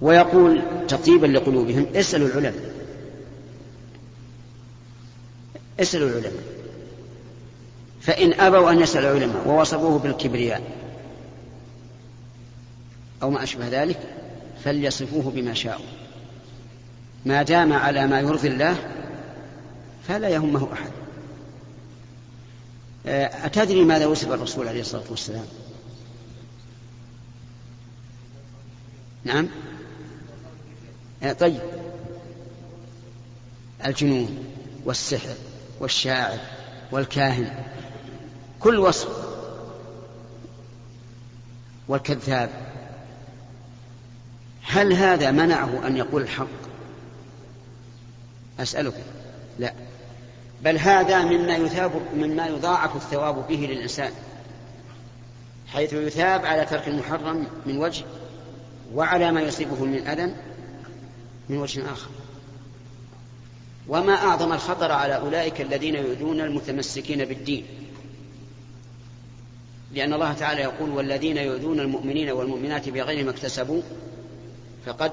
ويقول 0.00 0.62
تطيبا 0.88 1.26
لقلوبهم 1.26 1.86
اسألوا 1.94 2.28
العلماء. 2.28 2.74
اسألوا 5.80 6.08
العلماء. 6.08 6.42
فإن 8.00 8.40
أبوا 8.40 8.70
أن 8.70 8.80
يسألوا 8.80 9.16
العلماء 9.16 9.48
ووصفوه 9.48 9.98
بالكبرياء 9.98 10.62
أو 13.22 13.30
ما 13.30 13.42
أشبه 13.42 13.68
ذلك 13.68 14.00
فليصفوه 14.64 15.32
بما 15.34 15.54
شاءوا. 15.54 15.97
ما 17.26 17.42
دام 17.42 17.72
على 17.72 18.06
ما 18.06 18.20
يرضي 18.20 18.48
الله 18.48 18.76
فلا 20.08 20.28
يهمه 20.28 20.68
أحد. 20.72 20.90
أتدري 23.44 23.84
ماذا 23.84 24.06
وصف 24.06 24.32
الرسول 24.32 24.68
عليه 24.68 24.80
الصلاة 24.80 25.04
والسلام؟ 25.10 25.46
نعم. 29.24 29.48
طيب. 31.40 31.60
الجنون 33.86 34.44
والسحر 34.84 35.34
والشاعر 35.80 36.38
والكاهن 36.92 37.64
كل 38.60 38.78
وصف. 38.78 39.28
والكذاب 41.88 42.50
هل 44.62 44.92
هذا 44.92 45.30
منعه 45.30 45.86
أن 45.86 45.96
يقول 45.96 46.22
الحق؟ 46.22 46.67
أسألك. 48.60 48.94
لا. 49.58 49.72
بل 50.62 50.78
هذا 50.78 51.24
مما 51.24 51.56
يثاب 51.56 51.92
مما 52.16 52.46
يضاعف 52.46 52.96
الثواب 52.96 53.48
به 53.48 53.68
للإنسان. 53.70 54.12
حيث 55.66 55.92
يثاب 55.92 56.46
على 56.46 56.64
ترك 56.64 56.88
المحرم 56.88 57.46
من 57.66 57.78
وجه 57.78 58.04
وعلى 58.94 59.32
ما 59.32 59.40
يصيبه 59.40 59.84
من 59.84 60.08
أذى 60.08 60.34
من 61.48 61.58
وجه 61.58 61.92
آخر. 61.92 62.10
وما 63.88 64.14
أعظم 64.14 64.52
الخطر 64.52 64.92
على 64.92 65.16
أولئك 65.16 65.60
الذين 65.60 65.94
يؤذون 65.94 66.40
المتمسكين 66.40 67.24
بالدين. 67.24 67.66
لأن 69.92 70.12
الله 70.12 70.32
تعالى 70.32 70.60
يقول 70.60 70.90
والذين 70.90 71.36
يؤذون 71.36 71.80
المؤمنين 71.80 72.30
والمؤمنات 72.30 72.88
بغير 72.88 73.24
ما 73.24 73.30
اكتسبوا 73.30 73.82
فقد 74.86 75.12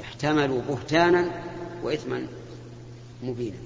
احتملوا 0.00 0.60
بهتانا 0.68 1.30
وإثما 1.82 2.26
مبينا. 3.22 3.56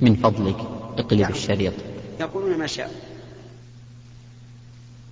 من 0.00 0.14
فضلك 0.14 0.56
اقلب 0.98 1.30
الشريط. 1.30 1.72
يقولون 2.20 2.58
ما 2.58 2.66
شاء. 2.66 3.13